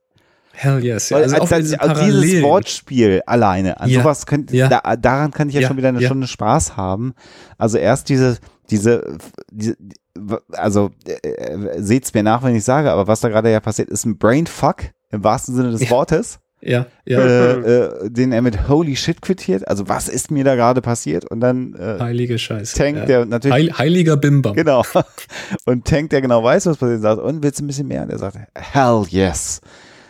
Hell 0.58 0.82
yes. 0.82 1.10
Ja, 1.10 1.18
also 1.18 1.36
diese 1.58 1.80
also 1.80 2.02
dieses. 2.02 2.42
Wortspiel 2.42 3.22
alleine, 3.26 3.78
an 3.78 3.90
Ja. 3.90 4.00
sowas 4.00 4.24
könnte, 4.24 4.56
Ja. 4.56 4.68
da, 4.68 4.96
daran 4.96 5.30
kann 5.30 5.50
ich 5.50 5.54
ja, 5.54 5.68
schon 5.68 5.76
wieder 5.76 5.88
eine. 5.88 6.00
Stunde 6.00 6.26
Spaß 6.26 6.76
haben. 6.78 7.14
Also 7.58 7.76
erst 7.76 8.08
diese, 8.08 8.38
diese, 8.70 9.18
diese 9.50 9.76
also 10.52 10.90
äh, 11.04 11.80
seht's 11.82 12.14
mir 12.14 12.22
nach, 12.22 12.42
wenn 12.42 12.54
ich 12.56 12.64
sage, 12.64 12.90
aber 12.90 13.06
was 13.06 13.20
da 13.20 13.28
gerade 13.28 13.52
ja 13.52 13.60
passiert, 13.60 13.90
ist 13.90 14.06
ein 14.06 14.16
Brainfuck 14.16 14.76
im 15.10 15.22
wahrsten 15.22 15.54
Sinne 15.54 15.72
des. 15.72 15.90
Wortes. 15.90 16.38
Ja, 16.62 16.86
ja. 17.04 17.20
Äh, 17.20 17.52
äh, 17.52 18.10
den 18.10 18.32
er 18.32 18.40
mit 18.40 18.68
Holy 18.68 18.96
Shit 18.96 19.20
quittiert. 19.20 19.68
Also 19.68 19.88
was 19.88 20.08
ist 20.08 20.30
mir 20.30 20.42
da 20.42 20.56
gerade 20.56 20.80
passiert? 20.80 21.30
Und 21.30 21.40
dann 21.40 21.74
äh, 21.74 21.98
Heilige 22.00 22.38
Scheiße. 22.38 22.76
Tank, 22.76 22.96
ja. 22.96 23.04
der 23.04 23.26
natürlich 23.26 23.54
Heil, 23.54 23.78
heiliger 23.78 24.16
Bimbam. 24.16 24.54
Genau. 24.54 24.82
Und 25.66 25.84
Tank, 25.84 26.10
der 26.10 26.22
genau 26.22 26.42
weiß, 26.42 26.66
was 26.66 26.78
passiert, 26.78 27.02
sagt, 27.02 27.20
und 27.20 27.42
willst 27.42 27.60
du 27.60 27.64
ein 27.64 27.66
bisschen 27.68 27.86
mehr? 27.86 28.02
Und 28.02 28.10
er 28.10 28.18
sagt, 28.18 28.38
hell 28.54 29.04
yes. 29.10 29.60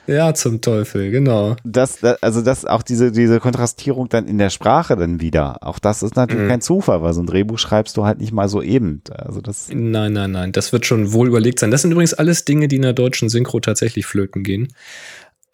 Ja, 0.07 0.35
zum 0.35 0.61
Teufel, 0.61 1.11
genau. 1.11 1.57
Das, 1.64 1.99
das, 2.01 2.23
also 2.23 2.42
das, 2.42 2.64
auch 2.64 2.83
diese, 2.83 3.11
diese 3.12 3.40
Kontrastierung 3.40 4.09
dann 4.09 4.27
in 4.27 4.38
der 4.38 4.51
Sprache 4.51 4.97
dann 4.97 5.21
wieder. 5.21 5.62
Auch 5.66 5.79
das 5.79 6.03
ist 6.03 6.16
natürlich 6.16 6.45
Mhm. 6.45 6.49
kein 6.49 6.61
Zufall, 6.61 7.03
weil 7.03 7.12
so 7.12 7.21
ein 7.23 7.27
Drehbuch 7.27 7.59
schreibst 7.59 7.97
du 7.97 8.05
halt 8.05 8.21
nicht 8.21 8.33
mal 8.33 8.49
so 8.49 8.62
eben. 8.62 9.03
Also 9.11 9.40
das, 9.40 9.69
Nein, 9.73 10.12
nein, 10.12 10.31
nein. 10.31 10.53
Das 10.53 10.73
wird 10.73 10.87
schon 10.87 11.12
wohl 11.12 11.27
überlegt 11.29 11.59
sein. 11.59 11.71
Das 11.71 11.83
sind 11.83 11.90
übrigens 11.92 12.14
alles 12.14 12.45
Dinge, 12.45 12.69
die 12.69 12.77
in 12.77 12.83
der 12.83 12.92
deutschen 12.92 13.29
Synchro 13.29 13.61
tatsächlich 13.61 14.07
flöten 14.07 14.42
gehen. 14.42 14.69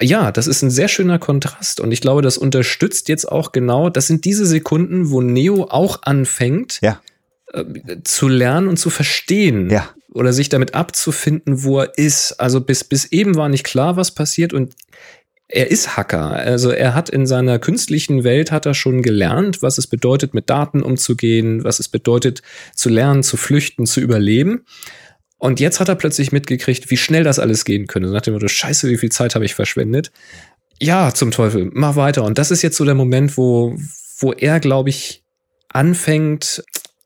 Ja, 0.01 0.33
das 0.33 0.47
ist 0.49 0.63
ein 0.63 0.71
sehr 0.71 0.89
schöner 0.89 1.19
Kontrast 1.21 1.79
und 1.79 1.93
ich 1.93 2.01
glaube, 2.01 2.23
das 2.23 2.37
unterstützt 2.37 3.09
jetzt 3.09 3.31
auch 3.31 3.53
genau, 3.53 3.89
das 3.89 4.09
sind 4.09 4.25
diese 4.25 4.47
Sekunden, 4.47 5.11
wo 5.11 5.21
Neo 5.21 5.69
auch 5.71 6.01
anfängt 6.03 6.81
Ja. 6.83 7.01
äh, 7.53 7.65
zu 8.03 8.27
lernen 8.27 8.67
und 8.69 8.79
zu 8.79 8.91
verstehen 8.91 9.71
ja. 9.71 9.89
Oder 10.15 10.33
sich 10.33 10.49
damit 10.49 10.75
abzufinden, 10.75 11.65
wo 11.65 11.81
er 11.81 11.97
ist. 11.97 12.33
Also 12.41 12.61
bis, 12.61 12.85
bis 12.85 13.07
eben 13.07 13.37
war 13.37 13.49
nicht 13.49 13.65
klar, 13.65 13.97
was 13.97 14.11
passiert 14.11 14.53
und 14.53 14.75
er 15.49 15.71
ist 15.71 15.97
Hacker. 15.99 16.31
Also 16.31 16.71
er 16.71 16.95
hat 16.95 17.11
in 17.11 17.27
seiner 17.27 17.59
künstlichen 17.59 18.25
Welt 18.25 18.51
hat 18.51 18.65
er 18.65 18.73
schon 18.73 19.03
gelernt, 19.03 19.61
was 19.61 19.77
es 19.77 19.87
bedeutet, 19.87 20.33
mit 20.33 20.49
Daten 20.49 20.83
umzugehen, 20.83 21.63
was 21.63 21.79
es 21.79 21.89
bedeutet, 21.89 22.43
zu 22.75 22.89
lernen, 22.89 23.23
zu 23.23 23.37
flüchten, 23.37 23.85
zu 23.85 24.01
überleben. 24.01 24.65
Und 25.37 25.61
jetzt 25.61 25.79
hat 25.79 25.91
er 25.91 25.97
plötzlich 25.97 26.33
mitgekriegt, 26.33 26.91
wie 26.91 26.97
schnell 26.97 27.25
das 27.25 27.39
alles 27.39 27.67
gehen 27.67 27.87
könnte. 27.87 28.09
Nach 28.09 28.23
dem 28.23 28.33
Motto, 28.33 28.49
scheiße, 28.49 28.89
wie 28.89 28.97
viel 28.97 29.13
Zeit 29.13 29.35
habe 29.35 29.45
ich 29.45 29.55
verschwendet. 29.55 30.11
Ja, 30.81 31.13
zum 31.13 31.31
Teufel, 31.33 31.71
mach 31.73 31.97
weiter. 31.97 32.25
Und 32.25 32.39
das 32.39 32.51
ist 32.51 32.63
jetzt 32.63 32.77
so 32.77 32.85
der 32.85 32.95
Moment, 32.95 33.37
wo, 33.37 33.77
wo 34.21 34.33
er, 34.33 34.59
glaube 34.59 34.89
ich, 34.89 35.23
anfängt 35.69 36.65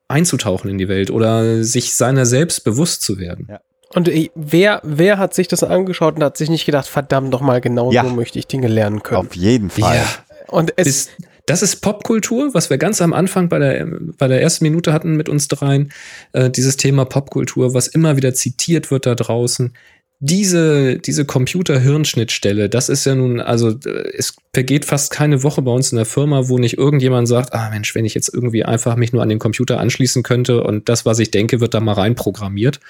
einzutauchen 0.08 0.70
in 0.70 0.78
die 0.78 0.88
Welt 0.88 1.10
oder 1.10 1.64
sich 1.64 1.94
seiner 1.94 2.26
selbst 2.26 2.64
bewusst 2.64 3.02
zu 3.02 3.18
werden. 3.18 3.48
Und 3.94 4.08
ey, 4.08 4.30
wer, 4.34 4.80
wer 4.84 5.18
hat 5.18 5.34
sich 5.34 5.48
das 5.48 5.62
angeschaut 5.62 6.16
und 6.16 6.24
hat 6.24 6.36
sich 6.36 6.50
nicht 6.50 6.66
gedacht, 6.66 6.86
verdammt 6.86 7.32
doch 7.32 7.40
mal, 7.40 7.60
genau 7.60 7.92
Ja. 7.92 8.04
so 8.04 8.10
möchte 8.10 8.38
ich 8.38 8.46
Dinge 8.46 8.68
lernen 8.68 9.02
können. 9.02 9.26
auf 9.26 9.34
jeden 9.34 9.70
Fall. 9.70 10.00
Und 10.48 10.72
es, 10.76 10.86
Ist, 10.86 11.10
das 11.46 11.62
ist 11.62 11.76
Popkultur, 11.76 12.52
was 12.54 12.70
wir 12.70 12.78
ganz 12.78 13.00
am 13.00 13.12
Anfang 13.12 13.48
bei 13.48 13.58
der, 13.58 13.86
bei 14.18 14.28
der 14.28 14.42
ersten 14.42 14.64
Minute 14.64 14.92
hatten 14.92 15.16
mit 15.16 15.28
uns 15.28 15.48
dreien. 15.48 15.92
Äh, 16.32 16.50
dieses 16.50 16.76
Thema 16.76 17.04
Popkultur, 17.04 17.74
was 17.74 17.86
immer 17.86 18.16
wieder 18.16 18.34
zitiert 18.34 18.90
wird 18.90 19.06
da 19.06 19.14
draußen. 19.14 19.72
Diese, 20.18 20.98
diese 20.98 21.26
Computer-Hirnschnittstelle, 21.26 22.70
das 22.70 22.88
ist 22.88 23.04
ja 23.04 23.14
nun, 23.14 23.38
also 23.40 23.74
es 24.16 24.34
vergeht 24.54 24.86
fast 24.86 25.10
keine 25.12 25.42
Woche 25.42 25.60
bei 25.60 25.70
uns 25.70 25.92
in 25.92 25.96
der 25.96 26.06
Firma, 26.06 26.48
wo 26.48 26.56
nicht 26.56 26.78
irgendjemand 26.78 27.28
sagt, 27.28 27.52
ah 27.52 27.68
Mensch, 27.68 27.94
wenn 27.94 28.06
ich 28.06 28.14
jetzt 28.14 28.32
irgendwie 28.32 28.64
einfach 28.64 28.96
mich 28.96 29.12
nur 29.12 29.22
an 29.22 29.28
den 29.28 29.38
Computer 29.38 29.78
anschließen 29.78 30.22
könnte 30.22 30.62
und 30.62 30.88
das, 30.88 31.04
was 31.04 31.18
ich 31.18 31.30
denke, 31.30 31.60
wird 31.60 31.74
da 31.74 31.80
mal 31.80 31.92
rein 31.92 32.14
programmiert. 32.14 32.80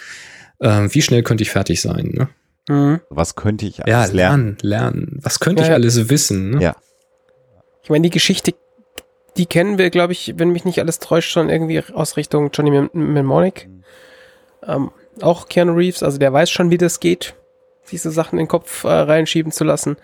Äh, 0.60 0.88
wie 0.90 1.02
schnell 1.02 1.24
könnte 1.24 1.42
ich 1.42 1.50
fertig 1.50 1.80
sein? 1.80 2.12
Ne? 2.14 2.28
Mhm. 2.68 3.00
Was 3.10 3.34
könnte 3.34 3.66
ich 3.66 3.78
Ja, 3.78 4.02
alles 4.02 4.12
lernen? 4.12 4.56
lernen, 4.62 4.94
lernen. 5.02 5.18
Was 5.22 5.40
könnte 5.40 5.62
Ja, 5.62 5.66
ich 5.66 5.70
ja. 5.70 5.74
alles 5.74 6.08
wissen? 6.08 6.50
Ne? 6.50 6.62
Ja. 6.62 6.76
ich 7.82 7.90
meine, 7.90 8.02
die 8.02 8.10
Geschichte, 8.10 8.54
die 9.36 9.46
kennen 9.46 9.78
wir, 9.78 9.90
glaube 9.90 10.12
ich, 10.12 10.34
wenn 10.36 10.50
mich 10.50 10.64
nicht 10.64 10.78
alles 10.78 11.00
täuscht, 11.00 11.32
schon 11.32 11.48
irgendwie 11.48 11.82
aus 11.92 12.16
Richtung 12.16 12.50
Johnny 12.52 12.70
Mnem- 12.70 12.90
Mnemonic. 12.94 13.68
Ähm, 14.64 14.90
auch 15.22 15.48
Keanu 15.48 15.72
Reeves, 15.74 16.02
also 16.02 16.18
der 16.18 16.32
weiß 16.32 16.50
schon, 16.50 16.70
wie 16.70 16.78
das 16.78 17.00
geht, 17.00 17.34
diese 17.90 18.10
Sachen 18.10 18.38
in 18.38 18.44
den 18.44 18.48
Kopf 18.48 18.84
äh, 18.84 18.88
reinschieben 18.88 19.52
zu 19.52 19.64
lassen. 19.64 19.96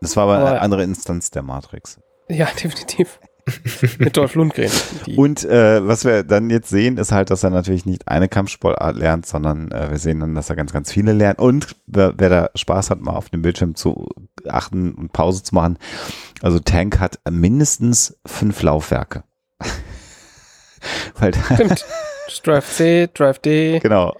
Das 0.00 0.16
war 0.16 0.24
aber 0.24 0.36
eine 0.38 0.46
Aber- 0.46 0.62
andere 0.62 0.82
Instanz 0.82 1.30
der 1.30 1.42
Matrix. 1.42 1.98
Ja, 2.28 2.46
definitiv. 2.62 3.18
Mit 4.00 4.16
Dolph 4.16 4.34
Lundgren. 4.34 4.72
Und 5.16 5.44
äh, 5.44 5.86
was 5.86 6.04
wir 6.04 6.24
dann 6.24 6.50
jetzt 6.50 6.68
sehen, 6.68 6.98
ist 6.98 7.12
halt, 7.12 7.30
dass 7.30 7.44
er 7.44 7.50
natürlich 7.50 7.86
nicht 7.86 8.08
eine 8.08 8.28
Kampfsportart 8.28 8.96
lernt, 8.96 9.24
sondern 9.24 9.70
äh, 9.70 9.88
wir 9.88 9.98
sehen 9.98 10.18
dann, 10.18 10.34
dass 10.34 10.50
er 10.50 10.56
ganz, 10.56 10.72
ganz 10.72 10.90
viele 10.92 11.12
lernt. 11.12 11.38
Und 11.38 11.76
wer, 11.86 12.14
wer 12.16 12.28
da 12.28 12.50
Spaß 12.56 12.90
hat, 12.90 13.00
mal 13.00 13.12
auf 13.12 13.28
dem 13.30 13.42
Bildschirm 13.42 13.76
zu 13.76 14.08
achten 14.48 14.96
und 14.96 15.12
Pause 15.12 15.44
zu 15.44 15.54
machen. 15.54 15.78
Also 16.42 16.58
Tank 16.58 16.98
hat 16.98 17.20
mindestens 17.30 18.18
fünf 18.26 18.60
Laufwerke. 18.62 19.22
Weil 21.14 21.32
stimmt. 21.54 21.84
Drive 22.42 22.72
C, 22.72 23.08
Drive 23.14 23.38
D, 23.38 23.78
genau. 23.78 24.16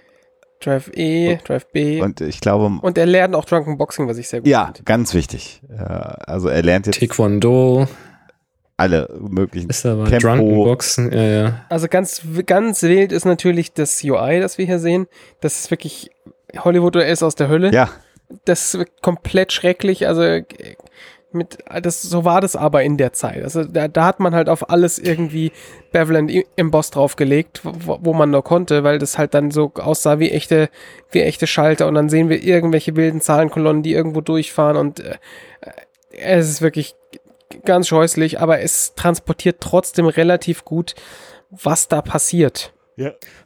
Drive 0.59 0.91
E, 0.95 1.37
Drive 1.45 1.67
B. 1.71 2.01
Und, 2.01 2.21
Und 2.21 2.27
ich 2.27 2.39
glaube, 2.39 2.79
er 2.95 3.05
lernt 3.05 3.35
auch 3.35 3.45
Drunken 3.45 3.77
Boxing, 3.77 4.07
was 4.07 4.17
ich 4.17 4.27
sehr 4.27 4.41
gut 4.41 4.47
ja, 4.47 4.65
finde. 4.65 4.83
ganz 4.83 5.13
wichtig. 5.13 5.61
Äh, 5.69 5.83
also 5.83 6.49
er 6.49 6.63
lernt 6.63 6.87
jetzt 6.87 6.99
Taekwondo, 6.99 7.87
alle 8.77 9.09
möglichen. 9.19 9.69
ist 9.69 9.85
aber 9.85 10.05
Tempo. 10.05 10.27
Drunken 10.27 10.55
Boxen, 10.63 11.11
ja, 11.11 11.23
ja. 11.23 11.65
Also 11.69 11.87
ganz, 11.87 12.21
ganz 12.45 12.83
wild 12.83 13.11
ist 13.11 13.25
natürlich 13.25 13.73
das 13.73 14.03
UI, 14.03 14.39
das 14.39 14.57
wir 14.57 14.65
hier 14.65 14.79
sehen. 14.79 15.07
Das 15.41 15.59
ist 15.59 15.71
wirklich 15.71 16.11
Hollywood 16.57 16.95
ist 16.95 17.23
aus 17.23 17.35
der 17.35 17.49
Hölle. 17.49 17.71
Ja, 17.73 17.89
Das 18.45 18.73
ist 18.73 19.01
komplett 19.01 19.51
schrecklich. 19.51 20.07
Also 20.07 20.21
äh, 20.23 20.43
mit, 21.37 21.57
das, 21.81 22.01
so 22.01 22.25
war 22.25 22.41
das 22.41 22.55
aber 22.55 22.83
in 22.83 22.97
der 22.97 23.13
Zeit. 23.13 23.43
Also 23.43 23.63
da, 23.63 23.87
da 23.87 24.05
hat 24.05 24.19
man 24.19 24.35
halt 24.35 24.49
auf 24.49 24.69
alles 24.69 24.99
irgendwie 24.99 25.51
Beveland 25.91 26.31
im 26.55 26.71
Boss 26.71 26.91
draufgelegt, 26.91 27.61
wo, 27.63 27.99
wo 28.01 28.13
man 28.13 28.31
nur 28.31 28.43
konnte, 28.43 28.83
weil 28.83 28.99
das 28.99 29.17
halt 29.17 29.33
dann 29.33 29.51
so 29.51 29.71
aussah 29.75 30.19
wie 30.19 30.31
echte, 30.31 30.69
wie 31.11 31.21
echte 31.21 31.47
Schalter 31.47 31.87
und 31.87 31.95
dann 31.95 32.09
sehen 32.09 32.29
wir 32.29 32.43
irgendwelche 32.43 32.95
wilden 32.95 33.21
Zahlenkolonnen, 33.21 33.83
die 33.83 33.93
irgendwo 33.93 34.21
durchfahren 34.21 34.77
und 34.77 34.99
äh, 34.99 35.15
es 36.11 36.49
ist 36.49 36.61
wirklich 36.61 36.95
ganz 37.63 37.87
scheußlich, 37.87 38.39
aber 38.39 38.59
es 38.61 38.93
transportiert 38.95 39.57
trotzdem 39.59 40.07
relativ 40.07 40.65
gut, 40.65 40.95
was 41.49 41.87
da 41.87 42.01
passiert. 42.01 42.73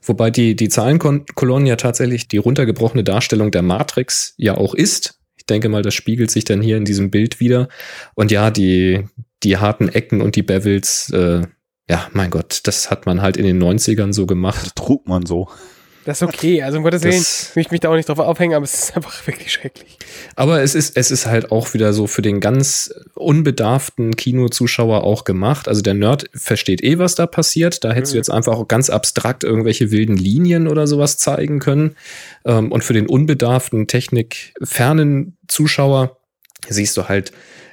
Wobei 0.02 0.32
die, 0.32 0.56
die 0.56 0.70
Zahlenkolonnen 0.70 1.68
ja 1.68 1.76
tatsächlich 1.76 2.28
die 2.28 2.38
runtergebrochene 2.38 3.04
Darstellung 3.04 3.52
der 3.52 3.62
Matrix 3.62 4.34
ja 4.38 4.56
auch 4.56 4.74
ist. 4.74 5.21
Ich 5.42 5.48
denke 5.48 5.70
mal, 5.70 5.82
das 5.82 5.96
spiegelt 5.96 6.30
sich 6.30 6.44
dann 6.44 6.62
hier 6.62 6.78
in 6.78 6.86
diesem 6.86 7.10
Bild 7.10 7.40
wieder. 7.40 7.68
Und 8.14 8.30
ja, 8.30 8.52
die, 8.52 9.06
die 9.42 9.58
harten 9.58 9.90
Ecken 9.90 10.22
und 10.22 10.36
die 10.36 10.44
Bevels, 10.44 11.10
äh, 11.10 11.42
ja, 11.90 12.08
mein 12.14 12.30
Gott, 12.30 12.60
das 12.66 12.92
hat 12.92 13.08
man 13.08 13.24
halt 13.24 13.38
in 13.38 13.46
den 13.48 13.62
90ern 13.62 14.14
so 14.14 14.28
gemacht. 14.28 14.76
trug 14.76 15.08
man 15.08 15.26
so. 15.26 15.50
Das 16.06 16.22
ist 16.22 16.28
okay, 16.28 16.64
also 16.64 16.78
um 16.78 16.84
Gottes 16.84 17.04
Willen, 17.04 17.14
möchte 17.16 17.60
ich 17.60 17.72
mich 17.72 17.80
da 17.80 17.90
auch 17.90 17.96
nicht 17.96 18.10
drauf 18.10 18.20
aufhängen, 18.20 18.56
aber 18.56 18.64
es 18.64 18.74
ist 18.74 18.96
einfach 18.96 19.26
wirklich 19.28 19.52
schrecklich. 19.52 19.98
Aber 20.36 20.62
es 20.62 20.74
ist, 20.74 20.98
es 20.98 21.12
ist 21.12 21.28
halt 21.28 21.52
auch 21.52 21.74
wieder 21.74 21.94
so 21.94 22.08
für 22.08 22.22
den 22.22 22.40
ganz 22.40 22.94
unbedarften 23.14 24.16
Kinozuschauer 24.16 25.04
auch 25.04 25.24
gemacht. 25.24 25.68
Also 25.68 25.82
der 25.82 25.94
Nerd 25.94 26.30
versteht 26.34 26.84
eh, 26.84 26.98
was 26.98 27.16
da 27.16 27.28
passiert. 27.28 27.84
Da 27.84 27.92
hättest 27.92 28.14
du 28.14 28.18
jetzt 28.18 28.32
einfach 28.32 28.54
auch 28.54 28.68
ganz 28.68 28.90
abstrakt 28.90 29.44
irgendwelche 29.44 29.92
wilden 29.92 30.18
Linien 30.18 30.68
oder 30.68 30.88
sowas 30.88 31.18
zeigen 31.18 31.60
können. 31.60 31.96
Ähm, 32.46 32.72
Und 32.72 32.84
für 32.84 32.94
den 32.94 33.08
unbedarften, 33.08 33.88
technikfernen 33.88 35.38
Zuschauer 35.48 36.18
siehst 36.68 36.98
du 36.98 37.08
halt 37.08 37.32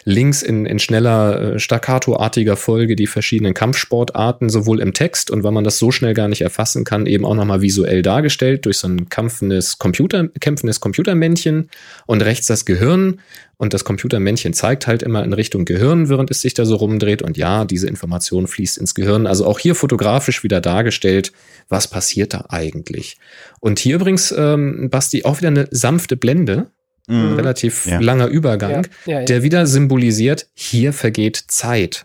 links 0.09 0.43
in, 0.43 0.65
in 0.65 0.79
schneller, 0.79 1.55
äh, 1.55 1.59
staccatoartiger 1.59 2.57
Folge 2.57 2.97
die 2.97 3.07
verschiedenen 3.07 3.53
Kampfsportarten, 3.53 4.49
sowohl 4.49 4.81
im 4.81 4.95
Text 4.95 5.31
und 5.31 5.45
weil 5.45 5.53
man 5.53 5.65
das 5.65 5.79
so 5.79 5.91
schnell 5.91 6.15
gar 6.15 6.29
nicht 6.29 6.41
erfassen 6.41 6.85
kann, 6.85 7.05
eben 7.05 7.27
auch 7.27 7.35
nochmal 7.35 7.61
visuell 7.61 8.01
dargestellt 8.01 8.65
durch 8.65 8.79
so 8.79 8.89
ein 8.89 9.11
kampfendes 9.11 9.79
Computer, 9.79 10.29
kämpfendes 10.41 10.81
Computermännchen 10.81 11.69
und 12.07 12.23
rechts 12.23 12.47
das 12.47 12.65
Gehirn. 12.65 13.21
Und 13.59 13.75
das 13.75 13.85
Computermännchen 13.85 14.55
zeigt 14.55 14.87
halt 14.87 15.03
immer 15.03 15.23
in 15.25 15.33
Richtung 15.33 15.65
Gehirn, 15.65 16.09
während 16.09 16.31
es 16.31 16.41
sich 16.41 16.55
da 16.55 16.65
so 16.65 16.77
rumdreht. 16.77 17.23
Und 17.23 17.37
ja, 17.37 17.65
diese 17.65 17.89
Information 17.89 18.47
fließt 18.47 18.79
ins 18.79 18.95
Gehirn. 18.95 19.27
Also 19.27 19.45
auch 19.47 19.59
hier 19.59 19.75
fotografisch 19.75 20.45
wieder 20.45 20.61
dargestellt, 20.61 21.33
was 21.69 21.89
passiert 21.89 22.33
da 22.33 22.47
eigentlich. 22.49 23.19
Und 23.59 23.81
hier 23.81 23.97
übrigens, 23.97 24.33
ähm, 24.37 24.89
Basti, 24.91 25.25
auch 25.25 25.39
wieder 25.39 25.49
eine 25.49 25.67
sanfte 25.73 26.17
Blende, 26.17 26.71
Mhm. 27.09 27.35
relativ 27.35 27.87
Ja. 27.87 27.99
langer 28.01 28.27
Übergang, 28.29 28.71
Ja, 29.07 29.13
ja, 29.13 29.19
ja. 29.21 29.25
der 29.25 29.43
wieder 29.43 29.67
symbolisiert, 29.67 30.47
hier 30.55 30.93
vergeht 30.93 31.43
Zeit. 31.49 32.05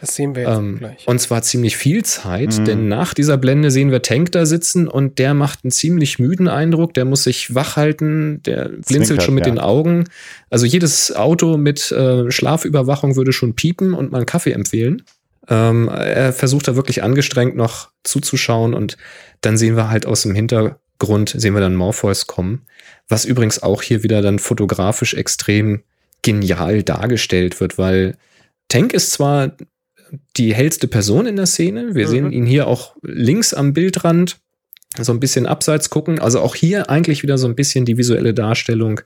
Das 0.00 0.14
sehen 0.14 0.34
wir 0.36 0.42
jetzt 0.42 0.58
Ähm, 0.58 0.78
gleich. 0.78 1.08
und 1.08 1.18
zwar 1.20 1.40
ziemlich 1.42 1.76
viel 1.76 2.04
Zeit, 2.04 2.58
Mhm. 2.58 2.64
denn 2.66 2.88
nach 2.88 3.14
dieser 3.14 3.38
Blende 3.38 3.70
sehen 3.70 3.90
wir 3.90 4.02
Tank 4.02 4.30
da 4.32 4.44
sitzen 4.44 4.88
und 4.88 5.18
der 5.18 5.32
macht 5.32 5.60
einen 5.64 5.70
ziemlich 5.70 6.18
müden 6.18 6.48
Eindruck. 6.48 6.92
Der 6.94 7.04
muss 7.06 7.24
sich 7.24 7.54
wach 7.54 7.76
halten, 7.76 8.42
der 8.44 8.66
blinzelt 8.68 9.06
Zwinkert, 9.06 9.22
schon 9.24 9.34
mit 9.34 9.46
ja. 9.46 9.52
den 9.52 9.58
Augen. 9.58 10.04
Also 10.50 10.66
jedes 10.66 11.16
Auto 11.16 11.56
mit 11.56 11.90
äh, 11.92 12.30
Schlafüberwachung 12.30 13.16
würde 13.16 13.32
schon 13.32 13.54
piepen 13.56 13.94
und 13.94 14.12
mal 14.12 14.18
einen 14.18 14.26
Kaffee 14.26 14.52
empfehlen. 14.52 15.02
Ähm, 15.48 15.88
er 15.88 16.32
versucht 16.32 16.68
da 16.68 16.76
wirklich 16.76 17.02
angestrengt 17.02 17.56
noch 17.56 17.90
zuzuschauen 18.04 18.74
und 18.74 18.96
dann 19.40 19.56
sehen 19.56 19.76
wir 19.76 19.88
halt 19.88 20.04
aus 20.04 20.22
dem 20.22 20.34
Hintergrund, 20.98 21.34
sehen 21.36 21.54
wir 21.54 21.60
dann 21.60 21.74
Morpheus 21.74 22.26
kommen, 22.26 22.62
was 23.08 23.24
übrigens 23.24 23.62
auch 23.62 23.82
hier 23.82 24.02
wieder 24.02 24.22
dann 24.22 24.38
fotografisch 24.38 25.14
extrem 25.14 25.82
genial 26.22 26.82
dargestellt 26.82 27.60
wird, 27.60 27.78
weil 27.78 28.16
Tank 28.68 28.92
ist 28.92 29.10
zwar 29.12 29.52
die 30.36 30.54
hellste 30.54 30.88
Person 30.88 31.26
in 31.26 31.36
der 31.36 31.46
Szene, 31.46 31.94
wir 31.94 32.06
Mhm. 32.06 32.10
sehen 32.10 32.32
ihn 32.32 32.46
hier 32.46 32.66
auch 32.66 32.96
links 33.02 33.52
am 33.54 33.72
Bildrand, 33.72 34.38
so 34.98 35.12
ein 35.12 35.20
bisschen 35.20 35.46
abseits 35.46 35.90
gucken. 35.90 36.18
Also 36.20 36.40
auch 36.40 36.54
hier 36.54 36.88
eigentlich 36.88 37.22
wieder 37.22 37.36
so 37.38 37.46
ein 37.46 37.54
bisschen 37.54 37.84
die 37.84 37.98
visuelle 37.98 38.32
Darstellung. 38.32 39.00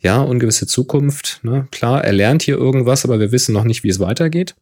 Ja, 0.00 0.20
ungewisse 0.20 0.66
Zukunft. 0.66 1.40
Ne? 1.42 1.68
Klar, 1.70 2.04
er 2.04 2.12
lernt 2.12 2.42
hier 2.42 2.56
irgendwas, 2.56 3.04
aber 3.04 3.20
wir 3.20 3.30
wissen 3.32 3.52
noch 3.52 3.64
nicht, 3.64 3.84
wie 3.84 3.88
es 3.88 4.00
weitergeht. 4.00 4.54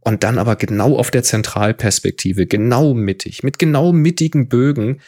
Und 0.00 0.22
dann 0.22 0.38
aber 0.38 0.56
genau 0.56 0.96
auf 0.96 1.10
der 1.10 1.22
Zentralperspektive, 1.22 2.46
genau 2.46 2.92
mittig, 2.94 3.42
mit 3.42 3.58
genau 3.58 3.92
mittigen 3.92 4.48
Bögen, 4.48 5.00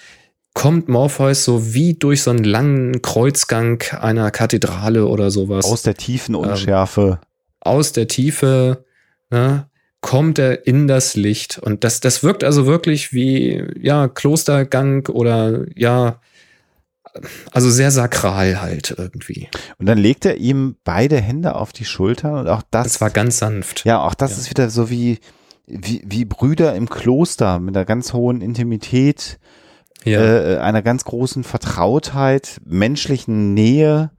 kommt 0.56 0.88
Morpheus 0.88 1.44
so 1.44 1.74
wie 1.74 1.94
durch 1.94 2.22
so 2.22 2.30
einen 2.30 2.42
langen 2.42 3.02
Kreuzgang 3.02 3.82
einer 3.92 4.30
Kathedrale 4.30 5.06
oder 5.06 5.30
sowas. 5.30 5.66
Aus 5.66 5.82
der 5.82 5.94
tiefen 5.94 6.34
ähm, 6.34 6.40
Unschärfe. 6.40 7.20
Ähm, 7.20 7.28
aus 7.60 7.92
der 7.92 8.08
Tiefe 8.08 8.86
ne, 9.28 9.68
kommt 10.00 10.38
er 10.38 10.66
in 10.66 10.88
das 10.88 11.14
Licht. 11.14 11.58
Und 11.58 11.84
das, 11.84 12.00
das 12.00 12.22
wirkt 12.22 12.42
also 12.42 12.64
wirklich 12.64 13.12
wie, 13.12 13.66
ja, 13.78 14.08
Klostergang 14.08 15.06
oder 15.08 15.66
ja, 15.76 16.22
also 17.52 17.68
sehr 17.68 17.90
sakral 17.90 18.62
halt 18.62 18.94
irgendwie. 18.96 19.50
Und 19.78 19.84
dann 19.84 19.98
legt 19.98 20.24
er 20.24 20.38
ihm 20.38 20.76
beide 20.84 21.20
Hände 21.20 21.54
auf 21.54 21.74
die 21.74 21.84
Schulter 21.84 22.40
und 22.40 22.48
auch 22.48 22.62
das. 22.70 22.84
Das 22.84 23.00
war 23.02 23.10
ganz 23.10 23.38
sanft. 23.38 23.84
Ja, 23.84 24.00
auch 24.00 24.14
das 24.14 24.30
ja. 24.30 24.38
ist 24.38 24.50
wieder 24.50 24.70
so 24.70 24.88
wie, 24.88 25.18
wie, 25.66 26.02
wie 26.06 26.24
Brüder 26.24 26.74
im 26.74 26.88
Kloster 26.88 27.60
mit 27.60 27.76
einer 27.76 27.84
ganz 27.84 28.14
hohen 28.14 28.40
Intimität, 28.40 29.38
ja. 30.06 30.20
äh, 30.20 30.58
einer 30.58 30.82
ganz 30.82 31.04
großen 31.04 31.44
Vertrautheit, 31.44 32.60
menschlichen 32.64 33.54
Nähe 33.54 34.10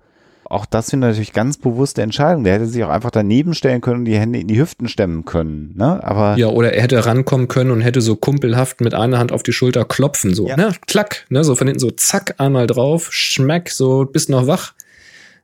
auch 0.49 0.65
das 0.65 0.87
sind 0.87 1.01
natürlich 1.01 1.33
ganz 1.33 1.57
bewusste 1.57 2.01
Entscheidungen. 2.01 2.43
Der 2.43 2.53
hätte 2.53 2.67
sich 2.67 2.83
auch 2.83 2.89
einfach 2.89 3.11
daneben 3.11 3.53
stellen 3.53 3.81
können 3.81 3.99
und 3.99 4.05
die 4.05 4.17
Hände 4.17 4.39
in 4.39 4.47
die 4.47 4.59
Hüften 4.59 4.87
stemmen 4.87 5.25
können. 5.25 5.73
Ne? 5.75 6.01
Aber 6.03 6.37
ja, 6.37 6.47
oder 6.47 6.73
er 6.73 6.83
hätte 6.83 7.05
rankommen 7.05 7.47
können 7.47 7.71
und 7.71 7.81
hätte 7.81 8.01
so 8.01 8.15
kumpelhaft 8.15 8.81
mit 8.81 8.93
einer 8.93 9.19
Hand 9.19 9.31
auf 9.31 9.43
die 9.43 9.51
Schulter 9.51 9.83
klopfen, 9.85 10.33
so, 10.33 10.47
ja. 10.47 10.55
ne? 10.55 10.71
Klack, 10.87 11.25
ne? 11.29 11.43
So 11.43 11.55
von 11.55 11.67
hinten 11.67 11.79
so 11.79 11.91
zack, 11.91 12.35
einmal 12.37 12.67
drauf, 12.67 13.11
schmeck, 13.11 13.69
so 13.69 14.05
bist 14.05 14.29
noch 14.29 14.47
wach. 14.47 14.73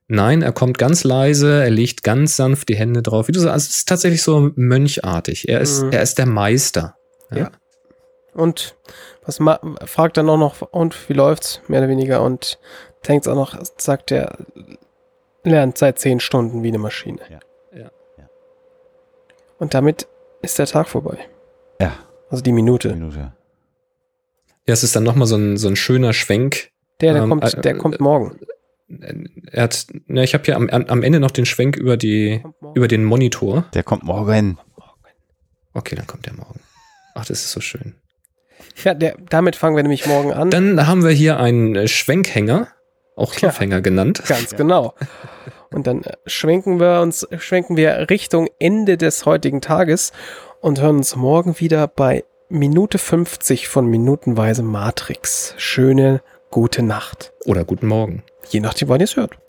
Nein, 0.08 0.41
er 0.41 0.51
kommt 0.51 0.77
ganz 0.77 1.03
leise, 1.03 1.63
er 1.63 1.69
legt 1.69 2.03
ganz 2.03 2.36
sanft 2.36 2.69
die 2.69 2.75
Hände 2.75 3.01
drauf. 3.01 3.27
Wie 3.27 3.32
du 3.32 3.39
sagst, 3.39 3.69
es 3.69 3.75
ist 3.77 3.89
tatsächlich 3.89 4.21
so 4.21 4.51
mönchartig. 4.56 5.49
Er 5.49 5.60
ist, 5.62 5.84
mhm. 5.84 5.91
er 5.91 6.01
ist 6.01 6.17
der 6.17 6.27
Meister. 6.27 6.95
Ja. 7.32 7.38
ja. 7.38 7.51
Und 8.34 8.76
was 9.26 9.39
fragt 9.86 10.17
dann 10.17 10.30
auch 10.30 10.38
noch, 10.38 10.62
und 10.62 11.10
wie 11.10 11.13
läuft's? 11.13 11.62
Mehr 11.67 11.80
oder 11.82 11.89
weniger. 11.89 12.22
Und 12.22 12.60
denkt 13.08 13.28
auch 13.28 13.36
noch, 13.36 13.58
sagt 13.78 14.12
er, 14.12 14.38
lernt 15.43 15.78
seit 15.78 16.00
zehn 16.00 16.19
Stunden 16.19 16.63
wie 16.63 16.69
eine 16.69 16.80
Maschine. 16.80 17.19
Ja. 17.30 17.39
ja. 17.78 17.91
Und 19.60 19.74
damit 19.74 20.08
ist 20.41 20.60
der 20.60 20.65
Tag 20.65 20.88
vorbei. 20.89 21.17
Ja. 21.80 21.93
Also 22.30 22.43
die 22.43 22.52
Minute. 22.52 22.89
Die 22.89 22.96
Minute. 22.96 23.34
Ja, 24.67 24.74
es 24.74 24.84
ist 24.84 24.96
dann 24.96 25.04
nochmal 25.04 25.28
so 25.28 25.36
ein, 25.36 25.58
so 25.58 25.67
ein 25.67 25.76
schöner 25.76 26.13
Schwenk. 26.13 26.72
Der, 27.02 27.13
der, 27.13 27.24
ähm, 27.24 27.30
kommt, 27.30 27.43
äh, 27.43 27.62
der 27.62 27.78
kommt 27.78 28.00
morgen. 28.00 28.39
Er 29.52 29.63
hat, 29.63 29.88
na, 30.08 30.24
ich 30.24 30.34
habe 30.34 30.43
hier 30.43 30.56
am, 30.56 30.69
am 30.69 31.04
Ende 31.04 31.19
noch 31.19 31.32
den 31.32 31.46
Schwenk 31.46 31.76
über 31.76 31.98
die, 31.98 32.43
über 32.74 32.88
den 32.88 33.04
Monitor. 33.04 33.65
Der 33.74 33.84
kommt 33.84 34.04
morgen. 34.04 34.58
Okay, 35.74 35.96
dann 35.96 36.08
kommt 36.08 36.26
der 36.26 36.34
morgen. 36.34 36.60
Ach, 37.15 37.26
das 37.26 37.43
ist 37.43 37.52
so 37.52 37.60
schön. 37.60 37.96
Ja, 38.84 38.93
der, 38.93 39.15
damit 39.30 39.56
fangen 39.56 39.76
wir 39.76 39.84
nämlich 39.84 40.06
morgen 40.06 40.34
an. 40.34 40.49
Dann 40.49 40.88
haben 40.88 41.04
wir 41.04 41.12
hier 41.12 41.39
einen 41.39 41.88
Schwenkhänger 41.88 42.67
auch 43.15 43.34
Cliffhanger 43.34 43.76
ja, 43.76 43.82
genannt. 43.82 44.23
Ganz 44.28 44.56
genau. 44.56 44.93
Und 45.71 45.88
dann 45.88 46.04
äh, 46.04 46.13
schwenken 46.26 46.80
wir 46.80 47.02
uns, 47.02 47.28
schwenken 47.38 47.78
wir 47.78 48.10
Richtung 48.10 48.47
Ende 48.60 48.97
des 48.97 49.26
heutigen 49.26 49.62
Tages 49.62 50.12
und 50.62 50.82
hören 50.82 50.97
uns 50.97 51.15
morgen 51.15 51.60
wieder 51.60 51.88
bei 51.88 52.23
Minute 52.49 52.97
50 52.97 53.67
von 53.67 53.88
Minutenweise 53.88 54.63
Matrix. 54.63 55.54
Schöne, 55.58 56.21
gute 56.52 56.84
Nacht. 56.84 57.34
Oder 57.45 57.65
guten 57.65 57.88
Morgen. 57.88 58.23
Je 58.49 58.60
nachdem, 58.60 58.89
wann 58.89 58.99
ihr 58.99 59.06
es 59.06 59.15
hört. 59.15 59.38